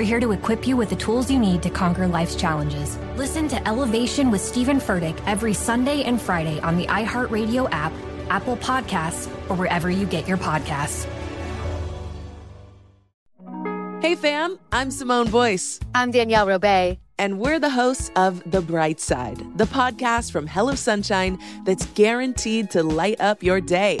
We're 0.00 0.06
here 0.06 0.20
to 0.20 0.32
equip 0.32 0.66
you 0.66 0.78
with 0.78 0.88
the 0.88 0.96
tools 0.96 1.30
you 1.30 1.38
need 1.38 1.62
to 1.62 1.68
conquer 1.68 2.08
life's 2.08 2.34
challenges. 2.34 2.96
Listen 3.16 3.48
to 3.48 3.68
Elevation 3.68 4.30
with 4.30 4.40
Stephen 4.40 4.78
Furtick 4.78 5.22
every 5.26 5.52
Sunday 5.52 6.04
and 6.04 6.18
Friday 6.18 6.58
on 6.60 6.78
the 6.78 6.86
iHeartRadio 6.86 7.68
app, 7.70 7.92
Apple 8.30 8.56
Podcasts, 8.56 9.26
or 9.50 9.56
wherever 9.56 9.90
you 9.90 10.06
get 10.06 10.26
your 10.26 10.38
podcasts. 10.38 11.06
Hey 14.00 14.14
fam, 14.14 14.58
I'm 14.72 14.90
Simone 14.90 15.30
Boyce. 15.30 15.78
I'm 15.94 16.10
Danielle 16.10 16.46
Robay. 16.46 16.96
And 17.18 17.38
we're 17.38 17.58
the 17.58 17.68
hosts 17.68 18.10
of 18.16 18.42
The 18.50 18.62
Bright 18.62 19.00
Side, 19.00 19.44
the 19.58 19.66
podcast 19.66 20.32
from 20.32 20.46
Hello 20.46 20.74
Sunshine 20.76 21.38
that's 21.66 21.84
guaranteed 21.88 22.70
to 22.70 22.82
light 22.82 23.20
up 23.20 23.42
your 23.42 23.60
day. 23.60 24.00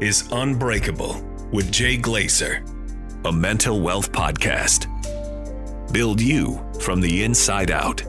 is 0.00 0.28
Unbreakable 0.30 1.20
with 1.50 1.72
Jay 1.72 1.98
Glazer, 1.98 2.64
a 3.24 3.32
mental 3.32 3.80
wealth 3.80 4.12
podcast. 4.12 4.86
Build 5.92 6.20
you 6.20 6.64
from 6.78 7.00
the 7.00 7.24
inside 7.24 7.72
out. 7.72 8.04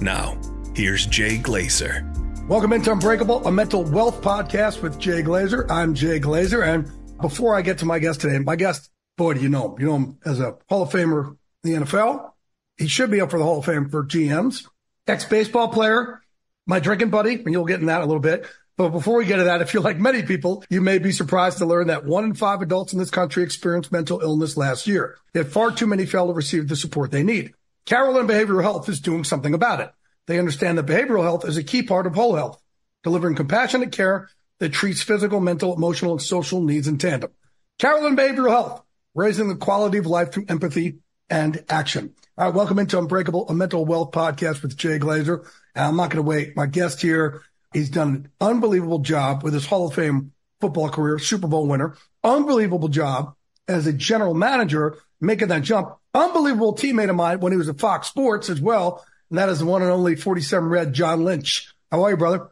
Now, 0.00 0.38
here's 0.72 1.06
Jay 1.06 1.36
Glazer. 1.36 2.06
Welcome 2.46 2.72
into 2.72 2.92
Unbreakable, 2.92 3.44
a 3.44 3.50
mental 3.50 3.82
wealth 3.82 4.22
podcast 4.22 4.82
with 4.82 5.00
Jay 5.00 5.22
Glazer. 5.22 5.68
I'm 5.68 5.94
Jay 5.94 6.20
Glazer. 6.20 6.64
And 6.64 6.88
before 7.20 7.56
I 7.56 7.62
get 7.62 7.78
to 7.78 7.86
my 7.86 7.98
guest 7.98 8.20
today, 8.20 8.38
my 8.38 8.54
guest, 8.54 8.88
boy, 9.16 9.34
do 9.34 9.40
you 9.40 9.48
know 9.48 9.72
him? 9.74 9.80
You 9.80 9.86
know 9.86 9.96
him 9.96 10.18
as 10.24 10.38
a 10.38 10.58
Hall 10.68 10.82
of 10.82 10.90
Famer 10.90 11.36
in 11.64 11.72
the 11.72 11.78
NFL. 11.86 12.30
He 12.78 12.86
should 12.86 13.10
be 13.10 13.20
up 13.20 13.32
for 13.32 13.38
the 13.38 13.44
Hall 13.44 13.58
of 13.58 13.64
Fame 13.64 13.88
for 13.90 14.04
GMs. 14.04 14.68
Ex 15.08 15.24
baseball 15.24 15.68
player, 15.70 16.22
my 16.66 16.78
drinking 16.78 17.10
buddy, 17.10 17.34
and 17.34 17.50
you'll 17.50 17.64
get 17.64 17.80
in 17.80 17.86
that 17.86 18.02
a 18.02 18.06
little 18.06 18.20
bit. 18.20 18.46
But 18.76 18.90
before 18.90 19.18
we 19.18 19.26
get 19.26 19.36
to 19.36 19.44
that, 19.44 19.60
if 19.60 19.74
you're 19.74 19.82
like 19.82 19.98
many 19.98 20.22
people, 20.22 20.64
you 20.70 20.80
may 20.80 20.98
be 20.98 21.12
surprised 21.12 21.58
to 21.58 21.66
learn 21.66 21.88
that 21.88 22.06
one 22.06 22.24
in 22.24 22.34
five 22.34 22.62
adults 22.62 22.92
in 22.92 22.98
this 22.98 23.10
country 23.10 23.42
experienced 23.42 23.92
mental 23.92 24.20
illness 24.20 24.56
last 24.56 24.86
year. 24.86 25.18
Yet 25.34 25.48
far 25.48 25.70
too 25.70 25.86
many 25.86 26.06
fail 26.06 26.28
to 26.28 26.32
receive 26.32 26.68
the 26.68 26.76
support 26.76 27.10
they 27.10 27.22
need. 27.22 27.52
Carelon 27.84 28.26
Behavioral 28.26 28.62
Health 28.62 28.88
is 28.88 29.00
doing 29.00 29.24
something 29.24 29.52
about 29.52 29.80
it. 29.80 29.90
They 30.26 30.38
understand 30.38 30.78
that 30.78 30.86
behavioral 30.86 31.22
health 31.22 31.46
is 31.46 31.56
a 31.56 31.64
key 31.64 31.82
part 31.82 32.06
of 32.06 32.14
whole 32.14 32.36
health, 32.36 32.62
delivering 33.02 33.34
compassionate 33.34 33.92
care 33.92 34.28
that 34.60 34.72
treats 34.72 35.02
physical, 35.02 35.40
mental, 35.40 35.74
emotional, 35.74 36.12
and 36.12 36.22
social 36.22 36.62
needs 36.62 36.86
in 36.86 36.98
tandem. 36.98 37.30
Carelon 37.78 38.16
Behavioral 38.16 38.50
Health, 38.50 38.84
raising 39.14 39.48
the 39.48 39.56
quality 39.56 39.98
of 39.98 40.06
life 40.06 40.32
through 40.32 40.46
empathy 40.48 40.98
and 41.28 41.64
action. 41.68 42.14
All 42.36 42.46
right, 42.46 42.54
welcome 42.54 42.78
into 42.78 42.98
Unbreakable, 42.98 43.48
a 43.48 43.54
mental 43.54 43.84
wealth 43.84 44.12
podcast 44.12 44.62
with 44.62 44.76
Jay 44.76 44.98
Glazer. 44.98 45.48
And 45.74 45.86
I'm 45.86 45.96
not 45.96 46.10
going 46.10 46.22
to 46.22 46.28
wait. 46.28 46.56
My 46.56 46.66
guest 46.66 47.00
here, 47.00 47.42
he's 47.72 47.90
done 47.90 48.08
an 48.08 48.30
unbelievable 48.40 49.00
job 49.00 49.42
with 49.42 49.54
his 49.54 49.66
Hall 49.66 49.88
of 49.88 49.94
Fame 49.94 50.32
football 50.60 50.88
career, 50.88 51.18
Super 51.18 51.48
Bowl 51.48 51.66
winner, 51.66 51.96
unbelievable 52.22 52.88
job 52.88 53.34
as 53.68 53.86
a 53.86 53.92
general 53.92 54.34
manager, 54.34 54.98
making 55.20 55.48
that 55.48 55.62
jump. 55.62 55.96
Unbelievable 56.12 56.74
teammate 56.74 57.08
of 57.08 57.16
mine 57.16 57.40
when 57.40 57.52
he 57.52 57.58
was 57.58 57.68
at 57.68 57.78
Fox 57.78 58.08
Sports 58.08 58.50
as 58.50 58.60
well. 58.60 59.04
And 59.30 59.38
that 59.38 59.48
is 59.48 59.60
the 59.60 59.66
one 59.66 59.82
and 59.82 59.90
only 59.90 60.16
47 60.16 60.68
red 60.68 60.92
John 60.92 61.24
Lynch. 61.24 61.72
How 61.90 62.02
are 62.02 62.10
you, 62.10 62.16
brother? 62.16 62.48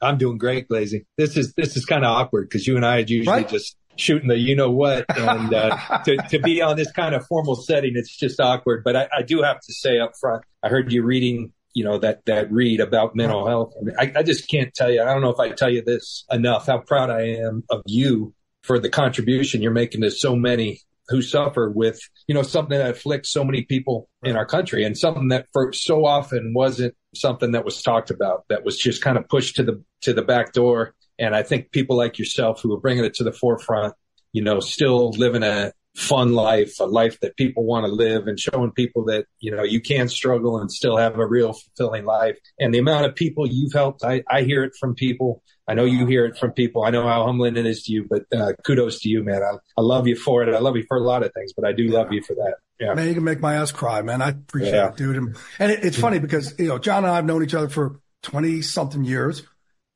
I'm 0.00 0.18
doing 0.18 0.38
great, 0.38 0.68
Glazy. 0.68 1.06
This 1.16 1.36
is 1.36 1.52
this 1.54 1.76
is 1.76 1.84
kind 1.84 2.04
of 2.04 2.10
awkward 2.10 2.48
because 2.48 2.66
you 2.66 2.76
and 2.76 2.84
I 2.84 2.98
usually 2.98 3.26
right? 3.26 3.48
just 3.48 3.76
shooting 3.96 4.28
the 4.28 4.36
you 4.36 4.56
know 4.56 4.70
what, 4.70 5.04
and 5.16 5.54
uh, 5.54 5.76
to 6.04 6.16
to 6.30 6.38
be 6.40 6.60
on 6.60 6.76
this 6.76 6.90
kind 6.90 7.14
of 7.14 7.26
formal 7.26 7.54
setting, 7.54 7.92
it's 7.94 8.14
just 8.16 8.40
awkward. 8.40 8.82
But 8.84 8.96
I, 8.96 9.08
I, 9.18 9.22
do 9.22 9.42
have 9.42 9.60
to 9.60 9.72
say 9.72 10.00
up 10.00 10.12
front, 10.20 10.44
I 10.62 10.68
heard 10.68 10.92
you 10.92 11.02
reading, 11.04 11.52
you 11.74 11.84
know 11.84 11.98
that 11.98 12.24
that 12.26 12.52
read 12.52 12.80
about 12.80 13.14
mental 13.14 13.46
health. 13.46 13.74
I, 13.80 13.84
mean, 13.84 13.96
I, 13.98 14.20
I 14.20 14.22
just 14.22 14.48
can't 14.48 14.72
tell 14.74 14.90
you. 14.90 15.02
I 15.02 15.06
don't 15.06 15.22
know 15.22 15.30
if 15.30 15.40
I 15.40 15.50
tell 15.50 15.70
you 15.70 15.82
this 15.82 16.24
enough. 16.30 16.66
How 16.66 16.78
proud 16.78 17.10
I 17.10 17.36
am 17.38 17.64
of 17.70 17.82
you 17.86 18.34
for 18.62 18.78
the 18.78 18.88
contribution 18.88 19.62
you're 19.62 19.72
making 19.72 20.02
to 20.02 20.10
so 20.10 20.36
many 20.36 20.80
who 21.08 21.20
suffer 21.20 21.70
with, 21.70 22.00
you 22.26 22.34
know, 22.34 22.42
something 22.42 22.78
that 22.78 22.90
afflicts 22.90 23.30
so 23.30 23.44
many 23.44 23.62
people 23.62 24.08
in 24.22 24.36
our 24.36 24.46
country 24.46 24.84
and 24.84 24.96
something 24.96 25.28
that 25.28 25.46
for 25.52 25.72
so 25.72 26.06
often 26.06 26.52
wasn't 26.54 26.94
something 27.14 27.52
that 27.52 27.64
was 27.64 27.82
talked 27.82 28.10
about, 28.10 28.44
that 28.48 28.64
was 28.64 28.78
just 28.78 29.02
kind 29.02 29.18
of 29.18 29.28
pushed 29.28 29.56
to 29.56 29.62
the, 29.62 29.82
to 30.02 30.12
the 30.14 30.22
back 30.22 30.52
door. 30.52 30.94
And 31.18 31.34
I 31.34 31.42
think 31.42 31.72
people 31.72 31.96
like 31.96 32.18
yourself 32.18 32.62
who 32.62 32.72
are 32.72 32.80
bringing 32.80 33.04
it 33.04 33.14
to 33.14 33.24
the 33.24 33.32
forefront, 33.32 33.94
you 34.32 34.42
know, 34.42 34.60
still 34.60 35.10
living 35.10 35.42
a 35.42 35.72
fun 35.94 36.32
life, 36.32 36.80
a 36.80 36.84
life 36.84 37.20
that 37.20 37.36
people 37.36 37.64
want 37.64 37.86
to 37.86 37.92
live 37.92 38.26
and 38.26 38.38
showing 38.38 38.70
people 38.72 39.04
that, 39.04 39.26
you 39.40 39.54
know, 39.54 39.62
you 39.62 39.80
can 39.80 40.08
struggle 40.08 40.58
and 40.58 40.70
still 40.70 40.96
have 40.96 41.18
a 41.18 41.26
real 41.26 41.52
fulfilling 41.52 42.04
life. 42.04 42.38
And 42.58 42.72
the 42.72 42.78
amount 42.78 43.06
of 43.06 43.14
people 43.14 43.46
you've 43.46 43.72
helped, 43.72 44.02
I, 44.02 44.22
I 44.30 44.42
hear 44.42 44.64
it 44.64 44.72
from 44.78 44.94
people 44.94 45.42
I 45.68 45.74
know 45.74 45.84
you 45.84 46.06
hear 46.06 46.26
it 46.26 46.36
from 46.36 46.52
people. 46.52 46.84
I 46.84 46.90
know 46.90 47.06
how 47.06 47.24
humbling 47.24 47.56
it 47.56 47.66
is 47.66 47.84
to 47.84 47.92
you, 47.92 48.06
but 48.08 48.24
uh, 48.36 48.52
kudos 48.64 49.00
to 49.00 49.08
you, 49.08 49.22
man. 49.22 49.42
I, 49.42 49.56
I 49.78 49.82
love 49.82 50.08
you 50.08 50.16
for 50.16 50.42
it. 50.42 50.52
I 50.52 50.58
love 50.58 50.76
you 50.76 50.84
for 50.88 50.96
a 50.96 51.02
lot 51.02 51.24
of 51.24 51.32
things, 51.32 51.52
but 51.52 51.64
I 51.64 51.72
do 51.72 51.84
yeah. 51.84 51.98
love 51.98 52.12
you 52.12 52.22
for 52.22 52.34
that. 52.34 52.56
Yeah. 52.80 52.94
Man, 52.94 53.06
you 53.06 53.14
can 53.14 53.24
make 53.24 53.40
my 53.40 53.54
ass 53.54 53.70
cry, 53.70 54.02
man. 54.02 54.20
I 54.22 54.30
appreciate 54.30 54.72
yeah. 54.72 54.88
it, 54.88 54.96
dude. 54.96 55.16
And, 55.16 55.36
and 55.60 55.70
it, 55.70 55.84
it's 55.84 55.98
funny 55.98 56.18
because, 56.18 56.58
you 56.58 56.66
know, 56.66 56.78
John 56.78 57.04
and 57.04 57.12
I 57.12 57.16
have 57.16 57.24
known 57.24 57.44
each 57.44 57.54
other 57.54 57.68
for 57.68 58.00
20 58.24 58.62
something 58.62 59.04
years 59.04 59.44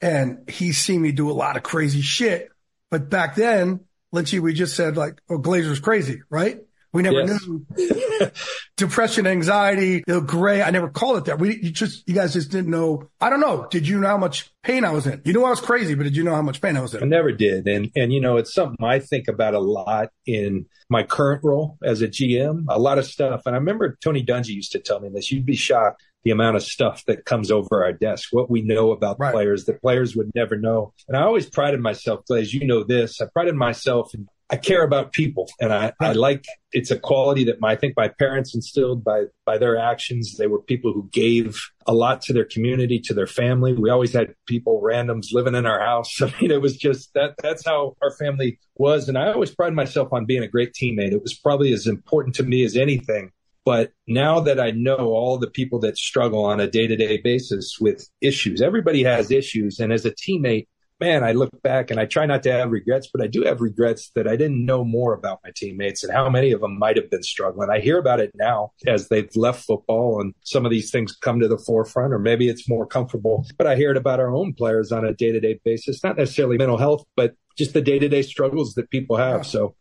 and 0.01 0.49
he's 0.49 0.79
seen 0.79 1.03
me 1.03 1.11
do 1.11 1.31
a 1.31 1.33
lot 1.33 1.57
of 1.57 1.65
crazy 1.65 2.01
shit. 2.01 2.51
But 2.91 3.11
back 3.11 3.35
then, 3.35 3.81
Lynchy, 4.15 4.41
we 4.41 4.55
just 4.55 4.77
said 4.77 4.97
like, 4.97 5.21
oh, 5.29 5.39
Glazer's 5.39 5.81
crazy, 5.81 6.23
right? 6.31 6.61
We 6.93 7.03
never 7.03 7.25
yes. 7.25 7.47
knew 7.47 7.67
depression, 8.79 9.27
anxiety, 9.27 10.03
the 10.07 10.21
gray. 10.21 10.63
I 10.63 10.71
never 10.71 10.89
called 10.89 11.19
it 11.19 11.25
that. 11.27 11.39
We 11.39 11.57
you 11.57 11.71
just, 11.71 12.09
you 12.09 12.15
guys 12.15 12.33
just 12.33 12.51
didn't 12.51 12.71
know. 12.71 13.11
I 13.21 13.29
don't 13.29 13.41
know. 13.41 13.67
Did 13.71 13.87
you 13.87 14.01
know 14.01 14.09
how 14.09 14.17
much 14.17 14.51
pain 14.63 14.83
I 14.83 14.93
was 14.93 15.07
in? 15.07 15.21
You 15.27 15.35
knew 15.35 15.45
I 15.45 15.51
was 15.51 15.61
crazy, 15.61 15.95
but 15.95 16.05
did 16.05 16.17
you 16.17 16.25
know 16.25 16.35
how 16.35 16.41
much 16.41 16.63
pain 16.63 16.75
I 16.75 16.81
was 16.81 16.95
in? 16.95 17.03
I 17.03 17.07
never 17.07 17.33
did. 17.33 17.67
And, 17.67 17.91
and, 17.95 18.15
you 18.15 18.21
know, 18.21 18.39
it's 18.39 18.55
something 18.55 18.83
I 18.83 19.01
think 19.01 19.29
about 19.29 19.53
a 19.53 19.59
lot 19.59 20.09
in 20.25 20.65
my 20.89 21.03
current 21.03 21.45
role 21.45 21.77
as 21.83 22.01
a 22.01 22.09
GM, 22.09 22.65
a 22.69 22.79
lot 22.79 22.97
of 22.97 23.05
stuff. 23.05 23.43
And 23.45 23.55
I 23.55 23.59
remember 23.59 23.99
Tony 24.03 24.25
Dungy 24.25 24.55
used 24.55 24.73
to 24.73 24.79
tell 24.79 25.01
me 25.01 25.11
this. 25.11 25.31
You'd 25.31 25.45
be 25.45 25.57
shocked 25.57 26.03
the 26.27 26.33
amount 26.33 26.57
of 26.57 26.63
stuff 26.65 27.05
that 27.07 27.25
comes 27.25 27.53
over 27.53 27.85
our 27.85 27.93
desk, 27.93 28.31
what 28.33 28.51
we 28.51 28.61
know 28.61 28.91
about 28.91 29.17
right. 29.21 29.33
players 29.33 29.65
that 29.67 29.81
players 29.81 30.17
would 30.17 30.29
never 30.35 30.57
know. 30.57 30.93
And 31.07 31.17
I 31.17 31.23
always 31.23 31.49
prided 31.49 31.79
myself, 31.79 32.25
as 32.37 32.53
you 32.53 32.67
know 32.67 32.83
this, 32.83 33.21
I 33.21 33.27
prided 33.33 33.55
myself 33.55 34.13
in 34.13 34.27
I 34.49 34.57
care 34.57 34.85
about 34.85 35.13
people 35.13 35.49
and 35.61 35.73
I, 35.73 35.93
I 36.01 36.13
like 36.13 36.45
it's 36.73 36.93
a 36.93 36.99
quality 36.99 37.43
that 37.45 37.61
my, 37.61 37.73
I 37.73 37.77
think 37.77 37.95
my 37.97 38.09
parents 38.09 38.55
instilled 38.55 39.03
by 39.03 39.25
by 39.45 39.59
their 39.59 39.77
actions. 39.77 40.37
They 40.37 40.47
were 40.47 40.63
people 40.63 40.93
who 40.93 41.09
gave 41.13 41.61
a 41.87 41.93
lot 41.93 42.23
to 42.23 42.33
their 42.33 42.45
community, 42.45 43.01
to 43.01 43.15
their 43.15 43.27
family. 43.27 43.73
We 43.73 43.91
always 43.91 44.13
had 44.13 44.35
people 44.47 44.81
randoms 44.85 45.33
living 45.33 45.57
in 45.57 45.67
our 45.67 45.81
house. 45.81 46.23
I 46.23 46.33
mean, 46.41 46.53
it 46.53 46.61
was 46.61 46.77
just 46.77 47.13
that 47.15 47.35
that's 47.43 47.65
how 47.65 47.97
our 48.03 48.13
family 48.13 48.59
was. 48.77 49.09
And 49.09 49.19
I 49.19 49.33
always 49.33 49.55
pride 49.55 49.75
myself 49.75 50.13
on 50.13 50.27
being 50.27 50.45
a 50.45 50.49
great 50.49 50.73
teammate. 50.73 51.13
It 51.13 51.23
was 51.23 51.35
probably 51.35 51.73
as 51.73 51.87
important 51.89 52.37
to 52.37 52.45
me 52.45 52.65
as 52.65 52.77
anything. 52.77 53.33
But 53.67 53.91
now 54.07 54.39
that 54.39 54.61
I 54.61 54.71
know 54.71 55.09
all 55.09 55.39
the 55.39 55.51
people 55.51 55.81
that 55.81 55.99
struggle 55.99 56.45
on 56.45 56.61
a 56.61 56.71
day 56.71 56.87
to 56.87 56.95
day 56.95 57.17
basis 57.19 57.79
with 57.81 58.09
issues, 58.21 58.63
everybody 58.63 59.03
has 59.03 59.33
issues. 59.33 59.81
And 59.81 59.93
as 59.93 60.07
a 60.07 60.13
teammate, 60.13 60.69
man, 61.01 61.25
I 61.25 61.33
look 61.33 61.51
back 61.63 61.91
and 61.91 61.99
I 61.99 62.07
try 62.07 62.27
not 62.27 62.45
to 62.45 62.53
have 62.53 62.71
regrets, 62.71 63.09
but 63.13 63.21
I 63.21 63.27
do 63.27 63.43
have 63.43 63.61
regrets 63.61 64.13
that 64.15 64.29
I 64.29 64.37
didn't 64.37 64.65
know 64.65 64.85
more 64.85 65.15
about 65.15 65.41
my 65.43 65.51
teammates 65.55 66.05
and 66.05 66.13
how 66.13 66.31
many 66.31 66.53
of 66.53 66.61
them 66.61 66.79
might 66.79 66.97
have 66.97 67.11
been 67.11 67.25
struggling. 67.25 67.69
I 67.69 67.81
hear 67.81 67.99
about 67.99 68.21
it 68.21 68.31
now 68.37 68.71
as 68.87 69.09
they've 69.09 69.35
left 69.35 69.65
football 69.65 70.21
and 70.21 70.33
some 70.45 70.65
of 70.65 70.71
these 70.71 70.93
things 70.93 71.17
come 71.17 71.41
to 71.41 71.49
the 71.49 71.59
forefront, 71.59 72.15
or 72.15 72.21
maybe 72.21 72.49
it's 72.49 72.69
more 72.69 72.87
comfortable. 72.87 73.45
But 73.59 73.67
I 73.67 73.75
hear 73.75 73.91
it 73.91 73.97
about 73.97 74.21
our 74.21 74.33
own 74.33 74.55
players 74.55 74.93
on 74.93 75.05
a 75.05 75.13
day 75.13 75.33
to 75.33 75.41
day 75.41 75.59
basis, 75.65 76.05
not 76.05 76.17
necessarily 76.17 76.57
mental 76.57 76.79
health, 76.79 77.05
but 77.17 77.35
just 77.59 77.75
the 77.75 77.83
day 77.83 77.99
to 77.99 78.09
day 78.09 78.23
struggles 78.23 78.75
that 78.75 78.91
people 78.91 79.17
have. 79.17 79.45
So, 79.45 79.75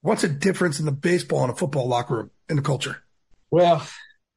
what's 0.00 0.22
the 0.22 0.28
difference 0.28 0.78
in 0.78 0.86
the 0.86 0.92
baseball 0.92 1.42
and 1.42 1.50
a 1.50 1.56
football 1.56 1.88
locker 1.88 2.14
room 2.14 2.30
in 2.48 2.54
the 2.54 2.62
culture? 2.62 3.02
Well, 3.52 3.86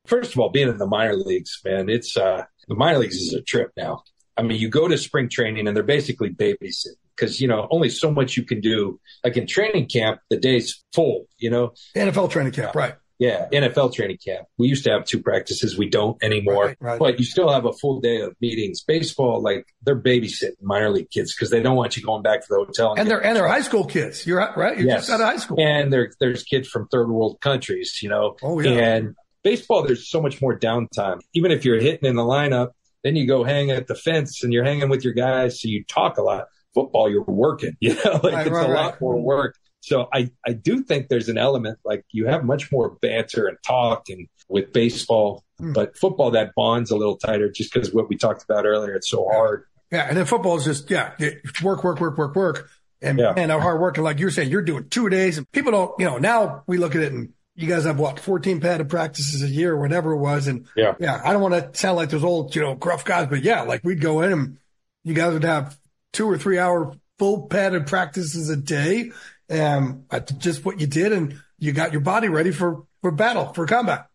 first 0.06 0.34
of 0.34 0.40
all, 0.40 0.50
being 0.50 0.68
in 0.68 0.78
the 0.78 0.86
minor 0.86 1.16
leagues, 1.16 1.62
man, 1.64 1.90
it's 1.90 2.18
uh, 2.18 2.44
the 2.68 2.76
minor 2.76 3.00
leagues 3.00 3.16
is 3.16 3.34
a 3.34 3.42
trip 3.42 3.72
now. 3.78 4.04
I 4.38 4.44
mean, 4.44 4.60
you 4.60 4.68
go 4.68 4.90
to 4.90 4.98
spring 4.98 5.30
training 5.30 5.68
and 5.68 5.76
they're 5.76 5.84
basically 5.84 6.30
babysitting 6.30 7.00
because, 7.16 7.40
you 7.40 7.48
know, 7.48 7.70
only 7.72 7.90
so 7.90 8.12
much 8.12 8.36
you 8.36 8.44
can 8.44 8.60
do. 8.60 9.00
Like 9.24 9.38
in 9.38 9.48
training 9.48 9.88
camp, 9.88 10.20
the 10.30 10.38
day's 10.38 10.84
full, 10.94 11.28
you 11.38 11.50
know? 11.50 11.72
NFL 11.96 12.30
training 12.30 12.52
camp, 12.52 12.76
right. 12.76 12.96
Yeah, 13.18 13.48
NFL 13.52 13.94
training 13.94 14.18
camp. 14.24 14.48
We 14.58 14.68
used 14.68 14.84
to 14.84 14.92
have 14.92 15.06
two 15.06 15.22
practices. 15.22 15.78
We 15.78 15.90
don't 15.90 16.22
anymore. 16.22 16.66
Right, 16.66 16.78
right. 16.82 17.00
But 17.00 17.20
you 17.20 17.26
still 17.26 17.50
have 17.50 17.66
a 17.66 17.72
full 17.72 18.02
day 18.02 18.22
of 18.22 18.36
meetings. 18.42 18.84
Baseball, 18.84 19.42
like 19.42 19.66
they're 19.84 20.00
babysitting 20.00 20.62
minor 20.62 20.90
league 20.90 21.10
kids 21.10 21.34
because 21.34 21.50
they 21.50 21.62
don't 21.62 21.78
want 21.78 21.96
you 21.96 22.04
going 22.04 22.24
back 22.24 22.42
to 22.42 22.48
the 22.50 22.56
hotel. 22.56 22.92
And, 22.92 23.02
and 23.02 23.10
they're 23.10 23.24
and 23.24 23.36
they're 23.36 23.48
high 23.48 23.62
school 23.62 23.86
kids. 23.86 24.28
You're 24.28 24.40
right. 24.40 24.78
You're 24.78 24.88
yes. 24.88 25.08
just 25.08 25.10
out 25.12 25.22
of 25.22 25.28
high 25.28 25.38
school. 25.38 25.58
And 25.60 25.94
there, 25.94 26.12
there's 26.20 26.44
kids 26.44 26.68
from 26.68 26.88
third 26.88 27.10
world 27.10 27.40
countries. 27.40 28.00
You 28.02 28.10
know. 28.10 28.36
Oh 28.44 28.60
yeah. 28.60 28.72
And 28.72 29.16
baseball, 29.44 29.84
there's 29.84 30.10
so 30.10 30.22
much 30.22 30.42
more 30.42 30.60
downtime. 30.60 31.22
Even 31.34 31.52
if 31.52 31.64
you're 31.64 31.80
hitting 31.80 32.10
in 32.10 32.18
the 32.18 32.24
lineup, 32.24 32.72
then 33.06 33.16
you 33.16 33.28
go 33.28 33.46
hang 33.46 33.70
at 33.70 33.88
the 33.88 33.96
fence 33.96 34.44
and 34.44 34.52
you're 34.52 34.66
hanging 34.66 34.90
with 34.90 35.06
your 35.06 35.14
guys, 35.14 35.62
so 35.62 35.70
you 35.70 35.86
talk 35.86 36.18
a 36.18 36.22
lot. 36.22 36.46
Football, 36.74 37.10
you're 37.10 37.24
working, 37.24 37.78
you 37.80 37.94
know, 38.04 38.20
like 38.22 38.34
right, 38.34 38.48
it's 38.48 38.58
a 38.58 38.68
lot 38.68 39.00
more 39.00 39.22
work. 39.22 39.56
So 39.86 40.10
I, 40.12 40.32
I 40.46 40.54
do 40.54 40.82
think 40.82 41.10
there's 41.10 41.30
an 41.30 41.38
element 41.38 41.78
like 41.86 42.06
you 42.12 42.26
have 42.26 42.44
much 42.44 42.72
more 42.72 42.98
banter 43.02 43.48
and 43.48 43.58
talk 43.64 44.10
and 44.10 44.28
with 44.48 44.74
baseball, 44.74 45.44
mm. 45.62 45.76
but 45.76 45.96
football 45.96 46.32
that 46.32 46.56
bonds 46.56 46.90
a 46.90 46.96
little 46.96 47.18
tighter 47.18 47.52
just 47.52 47.72
because 47.72 47.94
what 47.94 48.10
we 48.10 48.18
talked 48.18 48.44
about 48.44 48.66
earlier, 48.66 48.96
it's 48.96 49.10
so 49.10 49.30
hard. 49.32 49.66
Yeah, 49.92 50.08
and 50.08 50.18
then 50.18 50.26
football 50.26 50.58
is 50.58 50.66
just 50.66 50.90
yeah, 50.90 51.14
work, 51.62 51.84
work, 51.84 52.00
work, 52.00 52.18
work, 52.18 52.36
work, 52.36 52.70
and 53.00 53.20
yeah. 53.20 53.34
and 53.38 53.52
our 53.52 53.60
hard 53.60 53.80
work. 53.80 53.98
And 53.98 54.04
like 54.04 54.20
you're 54.20 54.32
saying, 54.32 54.50
you're 54.50 54.64
doing 54.64 54.90
two 54.90 55.08
days, 55.10 55.38
and 55.38 55.50
people 55.52 55.72
don't, 55.72 55.92
you 56.00 56.06
know. 56.06 56.18
Now 56.18 56.64
we 56.66 56.80
look 56.80 56.96
at 56.96 57.04
it 57.04 57.14
and 57.14 57.34
you 57.54 57.68
guys 57.68 57.86
have 57.86 58.00
what 58.00 58.20
14 58.20 58.60
padded 58.60 58.90
practices 58.90 59.44
a 59.44 59.48
year 59.48 59.74
or 59.74 59.80
whatever 59.80 60.12
it 60.12 60.18
was 60.18 60.48
and 60.48 60.68
yeah 60.76 60.94
yeah 61.00 61.22
i 61.24 61.32
don't 61.32 61.42
want 61.42 61.54
to 61.54 61.80
sound 61.80 61.96
like 61.96 62.10
those 62.10 62.24
old 62.24 62.54
you 62.54 62.62
know 62.62 62.76
gruff 62.76 63.06
guys 63.06 63.28
but 63.30 63.44
yeah 63.44 63.62
like 63.62 63.82
we'd 63.86 64.02
go 64.02 64.20
in 64.20 64.34
and 64.34 64.58
you 65.06 65.14
guys 65.14 65.32
would 65.32 65.46
have 65.46 65.78
two 66.12 66.30
or 66.30 66.38
three 66.38 66.60
hour 66.60 66.94
full 67.18 67.48
padded 67.48 67.88
practices 67.88 68.50
a 68.50 68.58
day 68.58 69.10
and 69.50 70.04
just 70.38 70.66
what 70.66 70.80
you 70.80 70.88
did 70.88 71.12
and 71.12 71.40
you 71.60 71.72
got 71.72 71.92
your 71.92 72.02
body 72.02 72.28
ready 72.28 72.52
for 72.52 72.84
for 73.02 73.12
battle 73.12 73.54
for 73.54 73.66
combat 73.66 74.08